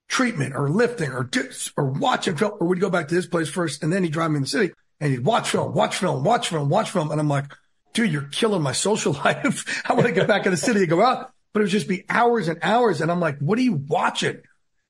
treatment 0.09 0.55
or 0.55 0.69
lifting 0.69 1.12
or 1.12 1.25
dips 1.25 1.73
or 1.76 1.87
watching 1.87 2.37
film, 2.37 2.53
or 2.61 2.67
we'd 2.67 2.81
go 2.81 2.91
back 2.91 3.09
to 3.09 3.15
this 3.15 3.26
place 3.26 3.49
first 3.49 3.83
and 3.83 3.93
then 3.93 4.05
he'd 4.05 4.12
drive 4.12 4.31
me 4.31 4.37
in 4.37 4.43
the 4.43 4.49
city 4.49 4.73
and 5.00 5.11
he'd 5.11 5.25
watch 5.25 5.50
film, 5.50 5.75
watch 5.75 5.97
film, 5.97 6.25
watch 6.25 6.49
film, 6.49 6.69
watch 6.69 6.91
film. 6.91 7.11
And 7.11 7.21
I'm 7.21 7.29
like, 7.29 7.53
dude, 7.93 8.12
you're 8.12 8.23
killing 8.23 8.62
my 8.62 8.73
social 8.73 9.12
life. 9.25 9.83
I 9.88 9.95
want 9.95 10.07
to 10.07 10.12
get 10.12 10.29
back 10.29 10.47
in 10.47 10.53
the 10.53 10.57
city 10.57 10.81
and 10.81 10.88
go 10.88 11.03
out, 11.03 11.33
but 11.53 11.61
it 11.61 11.65
would 11.65 11.71
just 11.71 11.88
be 11.88 12.05
hours 12.09 12.49
and 12.49 12.59
hours. 12.62 13.00
And 13.00 13.11
I'm 13.11 13.21
like, 13.21 13.38
what 13.38 13.59
are 13.59 13.62
you 13.62 13.75
watching? 13.75 14.41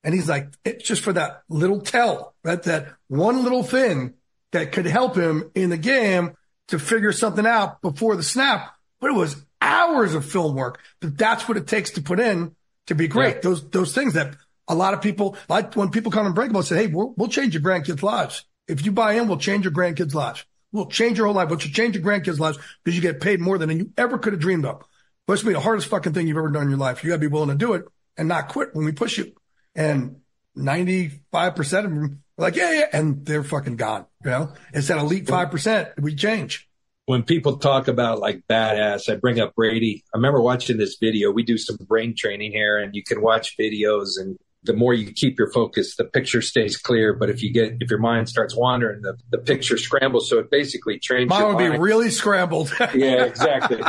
And 0.03 0.13
he's 0.13 0.29
like, 0.29 0.49
it's 0.63 0.87
just 0.87 1.01
for 1.01 1.13
that 1.13 1.41
little 1.49 1.81
tell, 1.81 2.35
that, 2.43 2.63
that 2.63 2.93
one 3.07 3.43
little 3.43 3.63
thing 3.63 4.13
that 4.51 4.71
could 4.71 4.85
help 4.85 5.15
him 5.15 5.51
in 5.55 5.69
the 5.69 5.77
game 5.77 6.35
to 6.69 6.79
figure 6.79 7.11
something 7.11 7.45
out 7.45 7.81
before 7.81 8.15
the 8.15 8.23
snap 8.23 8.73
but 8.99 9.09
it 9.09 9.15
was 9.15 9.35
hours 9.61 10.13
of 10.13 10.25
film 10.25 10.55
work. 10.55 10.79
But 10.99 11.17
that's 11.17 11.47
what 11.47 11.57
it 11.57 11.67
takes 11.67 11.91
to 11.91 12.01
put 12.01 12.19
in 12.19 12.55
to 12.87 12.95
be 12.95 13.07
great. 13.07 13.35
Yeah. 13.35 13.41
Those, 13.41 13.69
those 13.69 13.95
things 13.95 14.13
that 14.13 14.35
a 14.67 14.75
lot 14.75 14.93
of 14.93 15.01
people, 15.01 15.37
like 15.49 15.75
when 15.75 15.89
people 15.89 16.11
come 16.11 16.25
and 16.25 16.35
break 16.35 16.51
them, 16.51 16.61
say, 16.63 16.77
Hey, 16.77 16.87
we'll, 16.87 17.13
we'll 17.17 17.29
change 17.29 17.53
your 17.53 17.63
grandkids' 17.63 18.03
lives. 18.03 18.45
If 18.67 18.85
you 18.85 18.91
buy 18.91 19.13
in, 19.13 19.27
we'll 19.27 19.37
change 19.37 19.65
your 19.65 19.73
grandkids' 19.73 20.13
lives. 20.13 20.45
We'll 20.71 20.87
change 20.87 21.17
your 21.17 21.27
whole 21.27 21.35
life. 21.35 21.49
We'll 21.49 21.59
change 21.59 21.95
your 21.95 22.03
grandkids' 22.03 22.39
lives 22.39 22.57
because 22.83 22.95
you 22.95 23.01
get 23.01 23.21
paid 23.21 23.39
more 23.39 23.57
than 23.57 23.69
you 23.77 23.91
ever 23.97 24.17
could 24.17 24.33
have 24.33 24.41
dreamed 24.41 24.65
of. 24.65 24.83
But 25.25 25.33
it's 25.33 25.43
be 25.43 25.53
the 25.53 25.59
hardest 25.59 25.87
fucking 25.87 26.13
thing 26.13 26.27
you've 26.27 26.37
ever 26.37 26.49
done 26.49 26.63
in 26.63 26.69
your 26.69 26.77
life. 26.77 27.03
You 27.03 27.09
gotta 27.09 27.19
be 27.19 27.27
willing 27.27 27.49
to 27.49 27.55
do 27.55 27.73
it 27.73 27.85
and 28.17 28.27
not 28.27 28.49
quit 28.49 28.73
when 28.73 28.85
we 28.85 28.91
push 28.91 29.17
you. 29.17 29.33
And 29.75 30.21
95% 30.57 31.57
of 31.57 31.83
them 31.83 32.23
are 32.37 32.41
like, 32.41 32.55
yeah, 32.55 32.71
yeah. 32.71 32.85
And 32.91 33.25
they're 33.25 33.43
fucking 33.43 33.75
gone. 33.75 34.05
You 34.23 34.31
know, 34.31 34.53
it's 34.73 34.87
that 34.87 34.97
elite 34.97 35.25
5%. 35.25 35.99
We 35.99 36.15
change 36.15 36.66
when 37.07 37.23
people 37.23 37.55
talk 37.55 37.87
about 37.87 38.19
like 38.19 38.41
badass, 38.49 39.09
I 39.09 39.15
bring 39.15 39.39
up 39.39 39.55
Brady. 39.55 40.03
I 40.13 40.17
remember 40.17 40.41
watching 40.41 40.75
this 40.77 40.97
video. 40.99 41.31
We 41.31 41.41
do 41.41 41.57
some 41.57 41.77
brain 41.87 42.13
training 42.15 42.51
here 42.51 42.77
and 42.77 42.93
you 42.93 43.01
can 43.01 43.21
watch 43.21 43.55
videos 43.57 44.19
and 44.19 44.37
the 44.63 44.73
more 44.73 44.93
you 44.93 45.13
keep 45.13 45.39
your 45.39 45.49
focus, 45.49 45.95
the 45.95 46.03
picture 46.03 46.41
stays 46.41 46.75
clear. 46.75 47.13
But 47.13 47.29
if 47.29 47.41
you 47.41 47.53
get, 47.53 47.77
if 47.79 47.89
your 47.89 47.99
mind 47.99 48.27
starts 48.27 48.57
wandering, 48.57 49.03
the, 49.03 49.15
the 49.29 49.37
picture 49.37 49.77
scrambles. 49.77 50.29
So 50.29 50.39
it 50.39 50.51
basically 50.51 50.99
trains 50.99 51.29
Mine 51.29 51.47
would 51.47 51.53
mind. 51.53 51.73
be 51.75 51.79
really 51.79 52.11
scrambled. 52.11 52.73
yeah, 52.93 53.23
exactly. 53.23 53.81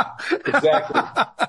exactly. 0.45 1.01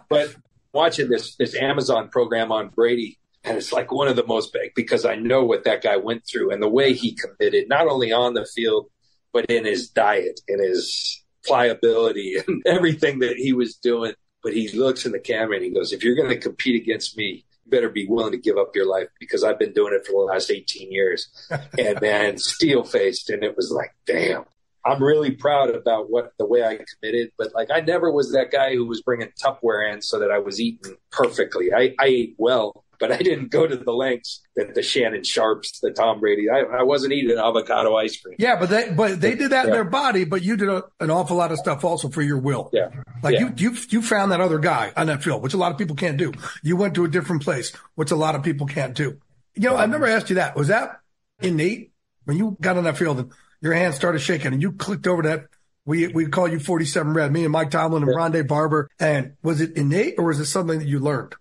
But 0.09 0.35
watching 0.72 1.09
this, 1.09 1.37
this 1.37 1.54
Amazon 1.54 2.09
program 2.09 2.50
on 2.50 2.70
Brady, 2.70 3.16
and 3.44 3.56
it's 3.56 3.72
like 3.72 3.92
one 3.92 4.09
of 4.09 4.16
the 4.16 4.26
most 4.26 4.52
big 4.52 4.72
because 4.74 5.04
I 5.04 5.14
know 5.14 5.44
what 5.44 5.62
that 5.64 5.85
guy 5.85 5.98
went 5.98 6.24
through 6.26 6.50
and 6.50 6.61
the 6.61 6.68
way 6.68 6.94
he 6.94 7.14
committed, 7.14 7.68
not 7.68 7.87
only 7.87 8.11
on 8.11 8.35
the 8.35 8.44
field, 8.44 8.90
but 9.33 9.44
in 9.44 9.64
his 9.64 9.88
diet, 9.88 10.40
in 10.48 10.61
his 10.61 11.22
pliability 11.46 12.37
and 12.46 12.62
everything 12.66 13.20
that 13.20 13.37
he 13.37 13.53
was 13.53 13.76
doing. 13.76 14.14
But 14.42 14.55
he 14.55 14.70
looks 14.72 15.05
in 15.05 15.12
the 15.12 15.20
camera 15.20 15.57
and 15.57 15.64
he 15.64 15.70
goes, 15.70 15.92
if 15.92 16.03
you're 16.03 16.16
going 16.16 16.31
to 16.31 16.38
compete 16.38 16.81
against 16.81 17.16
me, 17.16 17.44
you 17.64 17.70
better 17.70 17.90
be 17.90 18.07
willing 18.07 18.33
to 18.33 18.38
give 18.38 18.57
up 18.57 18.74
your 18.74 18.87
life 18.87 19.09
because 19.18 19.44
I've 19.44 19.59
been 19.59 19.74
doing 19.74 19.92
it 19.92 20.07
for 20.07 20.12
the 20.12 20.33
last 20.33 20.50
18 20.50 20.90
years. 20.90 21.29
and 21.79 22.00
man, 22.00 22.38
steel 22.38 22.83
faced. 22.83 23.29
And 23.29 23.44
it 23.44 23.55
was 23.55 23.70
like, 23.70 23.94
damn, 24.07 24.44
I'm 24.85 25.03
really 25.03 25.33
proud 25.33 25.74
about 25.74 26.11
what 26.11 26.33
the 26.38 26.46
way 26.46 26.64
I 26.64 26.79
committed, 26.79 27.33
but 27.37 27.55
like 27.55 27.70
I 27.70 27.81
never 27.81 28.11
was 28.11 28.33
that 28.33 28.50
guy 28.50 28.74
who 28.74 28.87
was 28.87 29.03
bringing 29.03 29.29
Tupperware 29.42 29.92
in 29.92 30.00
so 30.00 30.18
that 30.20 30.31
I 30.31 30.38
was 30.38 30.61
eating 30.61 30.96
perfectly. 31.11 31.72
I, 31.74 31.94
I 31.98 32.07
ate 32.07 32.35
well, 32.38 32.85
but 33.01 33.11
I 33.11 33.17
didn't 33.17 33.51
go 33.51 33.67
to 33.67 33.77
the 33.77 33.93
lengths 33.93 34.43
that 34.55 34.75
the 34.75 34.83
Shannon 34.83 35.23
Sharpes, 35.23 35.81
the 35.81 35.91
Tom 35.91 36.21
Brady. 36.21 36.49
I, 36.51 36.61
I 36.61 36.83
wasn't 36.83 37.15
eating 37.15 37.37
avocado 37.39 37.97
ice 37.97 38.21
cream. 38.21 38.37
Yeah, 38.39 38.61
but 38.61 38.69
they 38.69 38.91
but 38.91 39.21
they 39.21 39.35
did 39.35 39.51
that 39.51 39.65
yeah. 39.65 39.69
in 39.69 39.71
their 39.71 39.85
body, 39.85 40.25
but 40.25 40.43
you 40.43 40.57
did 40.57 40.69
a, 40.69 40.85
an 41.01 41.11
awful 41.11 41.37
lot 41.37 41.51
of 41.51 41.59
stuff 41.59 41.83
also 41.83 42.11
for 42.11 42.23
your 42.23 42.39
will. 42.39 42.71
Yeah, 42.73 42.91
like 43.23 43.35
yeah. 43.35 43.51
you 43.57 43.71
you 43.71 43.77
you 43.89 44.03
found 44.03 44.31
that 44.33 44.41
other 44.41 44.59
guy 44.59 44.93
on 44.97 45.07
that 45.07 45.25
field, 45.25 45.43
which 45.43 45.55
a 45.55 45.57
lot 45.57 45.73
of 45.73 45.79
people 45.79 45.97
can't 45.97 46.19
do. 46.19 46.33
You 46.63 46.77
went 46.77 46.95
to 46.95 47.05
a 47.05 47.09
different 47.09 47.43
place, 47.43 47.73
which 47.95 48.11
a 48.11 48.17
lot 48.17 48.35
of 48.35 48.43
people 48.43 48.67
can't 48.67 48.95
do. 48.95 49.19
You 49.55 49.71
know, 49.71 49.77
I've 49.77 49.91
never 49.91 50.07
asked 50.07 50.29
you 50.29 50.37
that. 50.37 50.55
Was 50.55 50.69
that 50.69 51.01
innate 51.41 51.93
when 52.25 52.37
you 52.37 52.57
got 52.61 52.77
on 52.77 52.85
that 52.85 52.99
field 52.99 53.19
and 53.19 53.33
your 53.63 53.73
hands 53.73 53.97
started 53.97 54.21
shaking 54.21 54.53
and 54.53 54.63
you 54.63 54.73
clicked 54.73 55.07
over 55.07 55.23
that? 55.23 55.47
We 55.87 56.09
we 56.09 56.27
call 56.27 56.47
you 56.47 56.61
47 56.61 57.15
Red, 57.15 57.33
me 57.33 57.45
and 57.45 57.53
Mike 57.53 57.71
Tomlin 57.71 58.03
and 58.03 58.13
yeah. 58.13 58.19
Rondé 58.19 58.47
Barber. 58.47 58.91
And 59.01 59.33
was 59.43 59.63
it 59.63 59.77
innate 59.77 60.17
or 60.19 60.27
was 60.27 60.39
it 60.39 60.45
something 60.45 60.79
that 60.79 60.87
you 60.87 60.99
learned? 60.99 61.35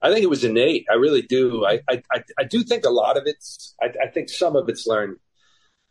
I 0.00 0.12
think 0.12 0.22
it 0.22 0.30
was 0.30 0.44
innate. 0.44 0.86
I 0.90 0.94
really 0.94 1.22
do. 1.22 1.64
I 1.66 1.80
I, 1.88 2.02
I 2.38 2.44
do 2.44 2.62
think 2.62 2.84
a 2.84 2.90
lot 2.90 3.16
of 3.16 3.24
it's. 3.26 3.74
I, 3.82 3.86
I 4.04 4.06
think 4.08 4.28
some 4.28 4.56
of 4.56 4.68
it's 4.68 4.86
learned, 4.86 5.16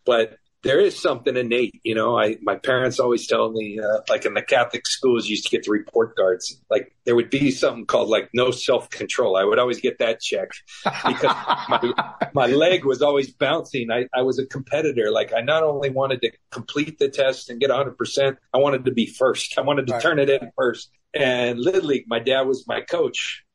but 0.05 0.37
there 0.63 0.79
is 0.79 0.99
something 0.99 1.37
innate. 1.37 1.79
You 1.83 1.95
know, 1.95 2.17
I 2.17 2.37
my 2.41 2.55
parents 2.55 2.99
always 2.99 3.27
tell 3.27 3.51
me, 3.51 3.79
uh, 3.79 3.99
like 4.09 4.25
in 4.25 4.33
the 4.33 4.41
Catholic 4.41 4.87
schools, 4.87 5.27
you 5.27 5.31
used 5.31 5.45
to 5.45 5.49
get 5.49 5.65
the 5.65 5.71
report 5.71 6.15
cards. 6.15 6.59
Like 6.69 6.95
there 7.05 7.15
would 7.15 7.29
be 7.29 7.51
something 7.51 7.85
called 7.85 8.09
like 8.09 8.29
no 8.33 8.51
self 8.51 8.89
control. 8.89 9.37
I 9.37 9.43
would 9.43 9.59
always 9.59 9.79
get 9.79 9.99
that 9.99 10.19
check 10.19 10.49
because 10.83 11.35
my 11.69 11.93
my 12.33 12.47
leg 12.47 12.85
was 12.85 13.01
always 13.01 13.31
bouncing. 13.31 13.91
I 13.91 14.07
I 14.13 14.23
was 14.23 14.39
a 14.39 14.45
competitor. 14.45 15.11
Like 15.11 15.31
I 15.33 15.41
not 15.41 15.63
only 15.63 15.89
wanted 15.89 16.21
to 16.21 16.31
complete 16.51 16.97
the 16.97 17.09
test 17.09 17.49
and 17.49 17.59
get 17.59 17.69
100, 17.69 17.97
percent 17.97 18.37
I 18.53 18.57
wanted 18.57 18.85
to 18.85 18.91
be 18.91 19.05
first. 19.05 19.57
I 19.57 19.61
wanted 19.61 19.87
to 19.87 19.93
right. 19.93 20.01
turn 20.01 20.19
it 20.19 20.29
in 20.29 20.51
first. 20.57 20.91
And 21.13 21.59
Little 21.59 21.85
League, 21.85 22.05
my 22.07 22.19
dad 22.19 22.41
was 22.41 22.67
my 22.67 22.81
coach 22.81 23.45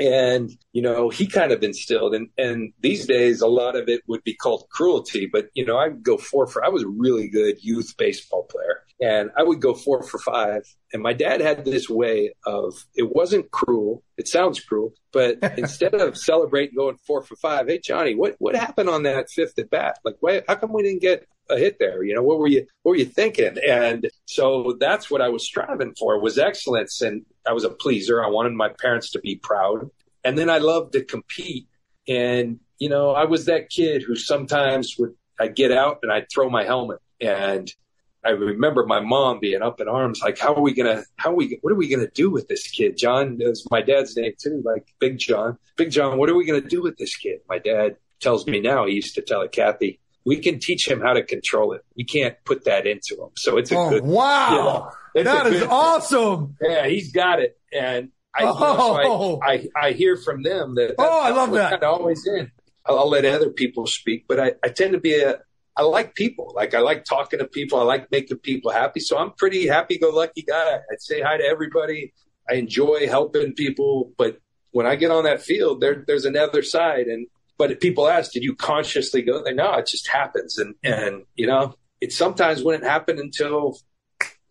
and 0.00 0.50
you 0.72 0.82
know 0.82 1.08
he 1.08 1.26
kind 1.26 1.52
of 1.52 1.62
instilled 1.62 2.14
and 2.14 2.28
and 2.38 2.72
these 2.80 3.06
days 3.06 3.40
a 3.40 3.46
lot 3.46 3.76
of 3.76 3.88
it 3.88 4.02
would 4.06 4.22
be 4.24 4.34
called 4.34 4.64
cruelty 4.70 5.28
but 5.30 5.46
you 5.54 5.64
know 5.64 5.76
i 5.76 5.88
would 5.88 6.02
go 6.02 6.16
four 6.16 6.46
for 6.46 6.64
i 6.64 6.68
was 6.68 6.82
a 6.82 6.88
really 6.88 7.28
good 7.28 7.56
youth 7.60 7.94
baseball 7.98 8.44
player 8.44 8.82
and 9.00 9.30
i 9.36 9.42
would 9.42 9.60
go 9.60 9.74
four 9.74 10.02
for 10.02 10.18
five 10.18 10.62
and 10.92 11.02
my 11.02 11.12
dad 11.12 11.40
had 11.40 11.64
this 11.64 11.88
way 11.88 12.32
of 12.46 12.74
it 12.94 13.14
wasn't 13.14 13.50
cruel 13.50 14.02
it 14.16 14.28
sounds 14.28 14.60
cruel 14.60 14.92
but 15.12 15.38
instead 15.58 15.94
of 15.94 16.16
celebrating 16.16 16.76
going 16.76 16.96
four 17.06 17.22
for 17.22 17.36
five 17.36 17.66
hey 17.66 17.80
johnny 17.80 18.14
what 18.14 18.36
what 18.38 18.54
happened 18.54 18.88
on 18.88 19.02
that 19.02 19.30
fifth 19.30 19.58
at 19.58 19.70
bat? 19.70 19.98
Like 20.04 20.16
why 20.20 20.42
how 20.46 20.56
come 20.56 20.72
we 20.72 20.82
didn't 20.82 21.02
get 21.02 21.26
a 21.50 21.58
hit 21.58 21.78
there. 21.78 22.02
You 22.02 22.14
know, 22.14 22.22
what 22.22 22.38
were 22.38 22.48
you 22.48 22.66
what 22.82 22.90
were 22.90 22.96
you 22.96 23.04
thinking? 23.04 23.56
And 23.66 24.08
so 24.26 24.76
that's 24.78 25.10
what 25.10 25.20
I 25.20 25.28
was 25.28 25.44
striving 25.44 25.94
for 25.98 26.20
was 26.20 26.38
excellence. 26.38 27.00
And 27.00 27.24
I 27.46 27.52
was 27.52 27.64
a 27.64 27.70
pleaser. 27.70 28.22
I 28.22 28.28
wanted 28.28 28.52
my 28.52 28.70
parents 28.80 29.10
to 29.12 29.20
be 29.20 29.36
proud. 29.36 29.90
And 30.24 30.36
then 30.36 30.50
I 30.50 30.58
loved 30.58 30.92
to 30.92 31.04
compete. 31.04 31.68
And, 32.06 32.60
you 32.78 32.88
know, 32.88 33.10
I 33.10 33.24
was 33.24 33.46
that 33.46 33.70
kid 33.70 34.02
who 34.02 34.16
sometimes 34.16 34.96
would 34.98 35.14
I 35.38 35.48
get 35.48 35.72
out 35.72 36.00
and 36.02 36.12
I'd 36.12 36.26
throw 36.32 36.50
my 36.50 36.64
helmet. 36.64 36.98
And 37.20 37.72
I 38.24 38.30
remember 38.30 38.84
my 38.84 39.00
mom 39.00 39.38
being 39.40 39.62
up 39.62 39.80
in 39.80 39.88
arms, 39.88 40.20
like, 40.22 40.38
how 40.38 40.54
are 40.54 40.60
we 40.60 40.74
gonna, 40.74 41.04
how 41.16 41.30
are 41.30 41.36
we, 41.36 41.58
what 41.62 41.72
are 41.72 41.76
we 41.76 41.88
gonna 41.88 42.10
do 42.10 42.30
with 42.30 42.48
this 42.48 42.68
kid? 42.68 42.96
John 42.96 43.38
is 43.40 43.66
my 43.70 43.80
dad's 43.80 44.16
name 44.16 44.32
too, 44.38 44.60
like 44.64 44.88
Big 44.98 45.18
John. 45.18 45.56
Big 45.76 45.90
John, 45.90 46.18
what 46.18 46.28
are 46.28 46.34
we 46.34 46.44
gonna 46.44 46.60
do 46.60 46.82
with 46.82 46.96
this 46.96 47.16
kid? 47.16 47.40
My 47.48 47.58
dad 47.58 47.96
tells 48.20 48.46
me 48.46 48.60
now, 48.60 48.86
he 48.86 48.94
used 48.94 49.14
to 49.14 49.22
tell 49.22 49.42
it, 49.42 49.52
Kathy, 49.52 50.00
we 50.28 50.36
can 50.36 50.58
teach 50.58 50.86
him 50.86 51.00
how 51.00 51.14
to 51.14 51.22
control 51.22 51.72
it. 51.72 51.82
We 51.96 52.04
can't 52.04 52.36
put 52.44 52.66
that 52.66 52.86
into 52.86 53.14
him. 53.14 53.30
So 53.34 53.56
it's 53.56 53.72
a 53.72 53.76
oh, 53.76 53.88
good. 53.88 54.04
Wow. 54.04 54.92
You 55.14 55.24
know, 55.24 55.32
that 55.32 55.46
is 55.46 55.60
good, 55.60 55.70
awesome. 55.70 56.54
Yeah, 56.60 56.86
he's 56.86 57.12
got 57.12 57.40
it. 57.40 57.58
And 57.72 58.10
I, 58.36 58.42
oh. 58.42 58.52
you 58.52 58.60
know, 58.60 58.76
so 58.76 58.92
I, 58.92 59.04
oh. 59.06 59.40
I, 59.42 59.86
I, 59.88 59.92
hear 59.92 60.18
from 60.18 60.42
them 60.42 60.74
that. 60.74 60.96
oh, 60.98 61.22
I 61.22 61.30
love 61.30 61.52
that. 61.52 61.82
Always 61.82 62.26
in. 62.26 62.52
I'll, 62.84 62.98
I'll, 62.98 63.08
let 63.08 63.24
other 63.24 63.48
people 63.48 63.86
speak, 63.86 64.26
but 64.28 64.38
I, 64.38 64.52
I 64.62 64.68
tend 64.68 64.92
to 64.92 65.00
be 65.00 65.18
a, 65.18 65.38
I 65.78 65.82
like 65.84 66.14
people. 66.14 66.52
Like 66.54 66.74
I 66.74 66.80
like 66.80 67.06
talking 67.06 67.38
to 67.38 67.46
people. 67.46 67.80
I 67.80 67.84
like 67.84 68.10
making 68.10 68.36
people 68.40 68.70
happy. 68.70 69.00
So 69.00 69.16
I'm 69.16 69.32
pretty 69.32 69.66
happy 69.66 69.96
go 69.96 70.10
lucky 70.10 70.42
guy. 70.42 70.80
I'd 70.92 71.00
say 71.00 71.22
hi 71.22 71.38
to 71.38 71.44
everybody. 71.44 72.12
I 72.50 72.56
enjoy 72.56 73.08
helping 73.08 73.54
people, 73.54 74.12
but 74.18 74.40
when 74.72 74.84
I 74.84 74.96
get 74.96 75.10
on 75.10 75.24
that 75.24 75.40
field, 75.40 75.80
there, 75.80 76.04
there's 76.06 76.26
another 76.26 76.62
side. 76.62 77.06
And 77.06 77.28
but 77.58 77.72
if 77.72 77.80
people 77.80 78.08
ask, 78.08 78.32
did 78.32 78.44
you 78.44 78.54
consciously 78.54 79.20
go 79.22 79.42
there? 79.42 79.54
No, 79.54 79.74
it 79.74 79.88
just 79.88 80.08
happens. 80.08 80.58
And 80.58 80.76
and 80.84 81.24
you 81.34 81.46
know, 81.46 81.74
it 82.00 82.12
sometimes 82.12 82.62
wouldn't 82.62 82.84
happen 82.84 83.18
until 83.18 83.78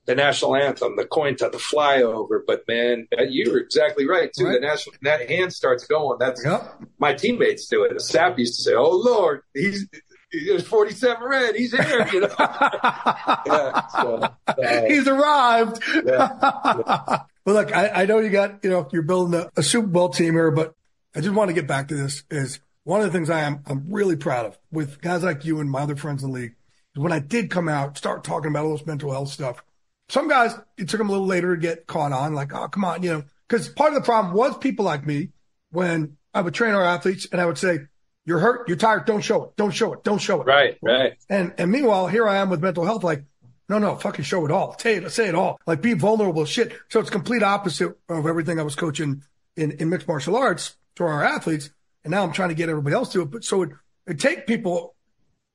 the 0.05 0.15
national 0.15 0.55
anthem, 0.55 0.95
the 0.95 1.05
coin 1.05 1.35
toss, 1.35 1.51
the 1.51 1.57
flyover. 1.57 2.41
But 2.45 2.63
man, 2.67 3.07
you 3.29 3.51
were 3.51 3.59
exactly 3.59 4.07
right 4.07 4.31
too. 4.37 4.45
Right. 4.45 4.53
The 4.53 4.67
national 4.67 4.95
that 5.03 5.29
hand 5.29 5.53
starts 5.53 5.85
going. 5.85 6.17
That's 6.19 6.43
yep. 6.43 6.81
my 6.99 7.13
teammates 7.13 7.67
do 7.67 7.83
it. 7.83 8.01
Sap 8.01 8.37
used 8.37 8.55
to 8.57 8.61
say, 8.63 8.73
"Oh 8.73 8.91
Lord, 8.91 9.41
he's." 9.53 9.87
There's 10.29 10.67
47 10.67 11.23
red. 11.23 11.55
He's 11.55 11.71
here, 11.71 12.05
you 12.11 12.19
know. 12.19 12.35
yeah, 12.37 13.87
so, 13.87 14.29
uh, 14.45 14.83
he's 14.85 15.07
arrived. 15.07 15.81
Yeah, 16.05 16.27
yeah. 16.41 17.21
well, 17.45 17.55
look, 17.55 17.73
I, 17.73 17.87
I, 18.01 18.05
know 18.07 18.19
you 18.19 18.29
got, 18.29 18.61
you 18.61 18.69
know, 18.69 18.89
you're 18.91 19.03
building 19.03 19.39
a, 19.39 19.49
a 19.55 19.63
Super 19.63 19.87
Bowl 19.87 20.09
team 20.09 20.33
here, 20.33 20.51
but 20.51 20.75
I 21.15 21.21
just 21.21 21.33
want 21.33 21.47
to 21.47 21.53
get 21.53 21.65
back 21.65 21.87
to 21.87 21.95
this. 21.95 22.25
Is 22.29 22.59
one 22.87 23.01
of 23.01 23.07
the 23.07 23.11
things 23.11 23.29
I 23.29 23.41
am 23.41 23.61
I'm 23.65 23.85
really 23.89 24.15
proud 24.15 24.45
of 24.45 24.57
with 24.71 25.01
guys 25.01 25.21
like 25.21 25.43
you 25.43 25.59
and 25.59 25.69
my 25.69 25.81
other 25.81 25.97
friends 25.97 26.23
in 26.23 26.31
the 26.31 26.39
league. 26.39 26.55
When 26.95 27.11
I 27.11 27.19
did 27.19 27.51
come 27.51 27.67
out, 27.67 27.97
start 27.97 28.23
talking 28.23 28.49
about 28.49 28.65
all 28.65 28.77
this 28.77 28.87
mental 28.87 29.11
health 29.11 29.27
stuff, 29.27 29.61
some 30.07 30.29
guys, 30.29 30.55
it 30.77 30.87
took 30.87 30.97
them 30.97 31.09
a 31.09 31.11
little 31.11 31.27
later 31.27 31.53
to 31.53 31.61
get 31.61 31.85
caught 31.85 32.13
on, 32.13 32.33
like, 32.33 32.53
oh, 32.53 32.69
come 32.69 32.85
on, 32.85 33.03
you 33.03 33.11
know, 33.11 33.23
because 33.47 33.67
part 33.67 33.93
of 33.93 33.95
the 33.95 34.05
problem 34.05 34.33
was 34.33 34.57
people 34.57 34.85
like 34.85 35.05
me 35.05 35.31
when 35.69 36.15
I 36.33 36.39
would 36.39 36.53
train 36.53 36.73
our 36.73 36.83
athletes 36.83 37.27
and 37.29 37.41
I 37.41 37.45
would 37.45 37.57
say, 37.57 37.79
you're 38.25 38.39
hurt, 38.39 38.69
you're 38.69 38.77
tired, 38.77 39.05
don't 39.05 39.21
show 39.21 39.43
it, 39.43 39.57
don't 39.57 39.71
show 39.71 39.91
it, 39.91 40.05
don't 40.05 40.21
show 40.21 40.41
it. 40.41 40.47
Right, 40.47 40.77
right. 40.81 41.17
And 41.29 41.53
and 41.57 41.69
meanwhile, 41.69 42.07
here 42.07 42.25
I 42.25 42.37
am 42.37 42.49
with 42.49 42.61
mental 42.61 42.85
health, 42.85 43.03
like, 43.03 43.25
no, 43.67 43.79
no, 43.79 43.97
fucking 43.97 44.23
show 44.23 44.45
it 44.45 44.51
all. 44.51 44.77
Say 44.79 44.95
it, 44.95 45.11
say 45.11 45.27
it 45.27 45.35
all. 45.35 45.59
Like 45.67 45.81
be 45.81 45.93
vulnerable 45.93 46.45
shit. 46.45 46.71
So 46.89 47.01
it's 47.01 47.09
complete 47.09 47.43
opposite 47.43 47.97
of 48.07 48.25
everything 48.25 48.61
I 48.61 48.63
was 48.63 48.75
coaching 48.75 49.23
in, 49.57 49.71
in 49.71 49.89
mixed 49.89 50.07
martial 50.07 50.37
arts 50.37 50.77
for 50.95 51.09
our 51.09 51.21
athletes. 51.21 51.69
And 52.07 52.13
now 52.13 52.23
I'm 52.23 52.31
trying 52.31 52.47
to 52.47 52.55
get 52.55 52.69
everybody 52.69 52.95
else 52.95 53.11
to 53.11 53.21
it. 53.21 53.31
But 53.31 53.43
so 53.43 53.63
it, 53.63 53.71
it 54.05 54.17
take 54.17 54.47
people 54.47 54.95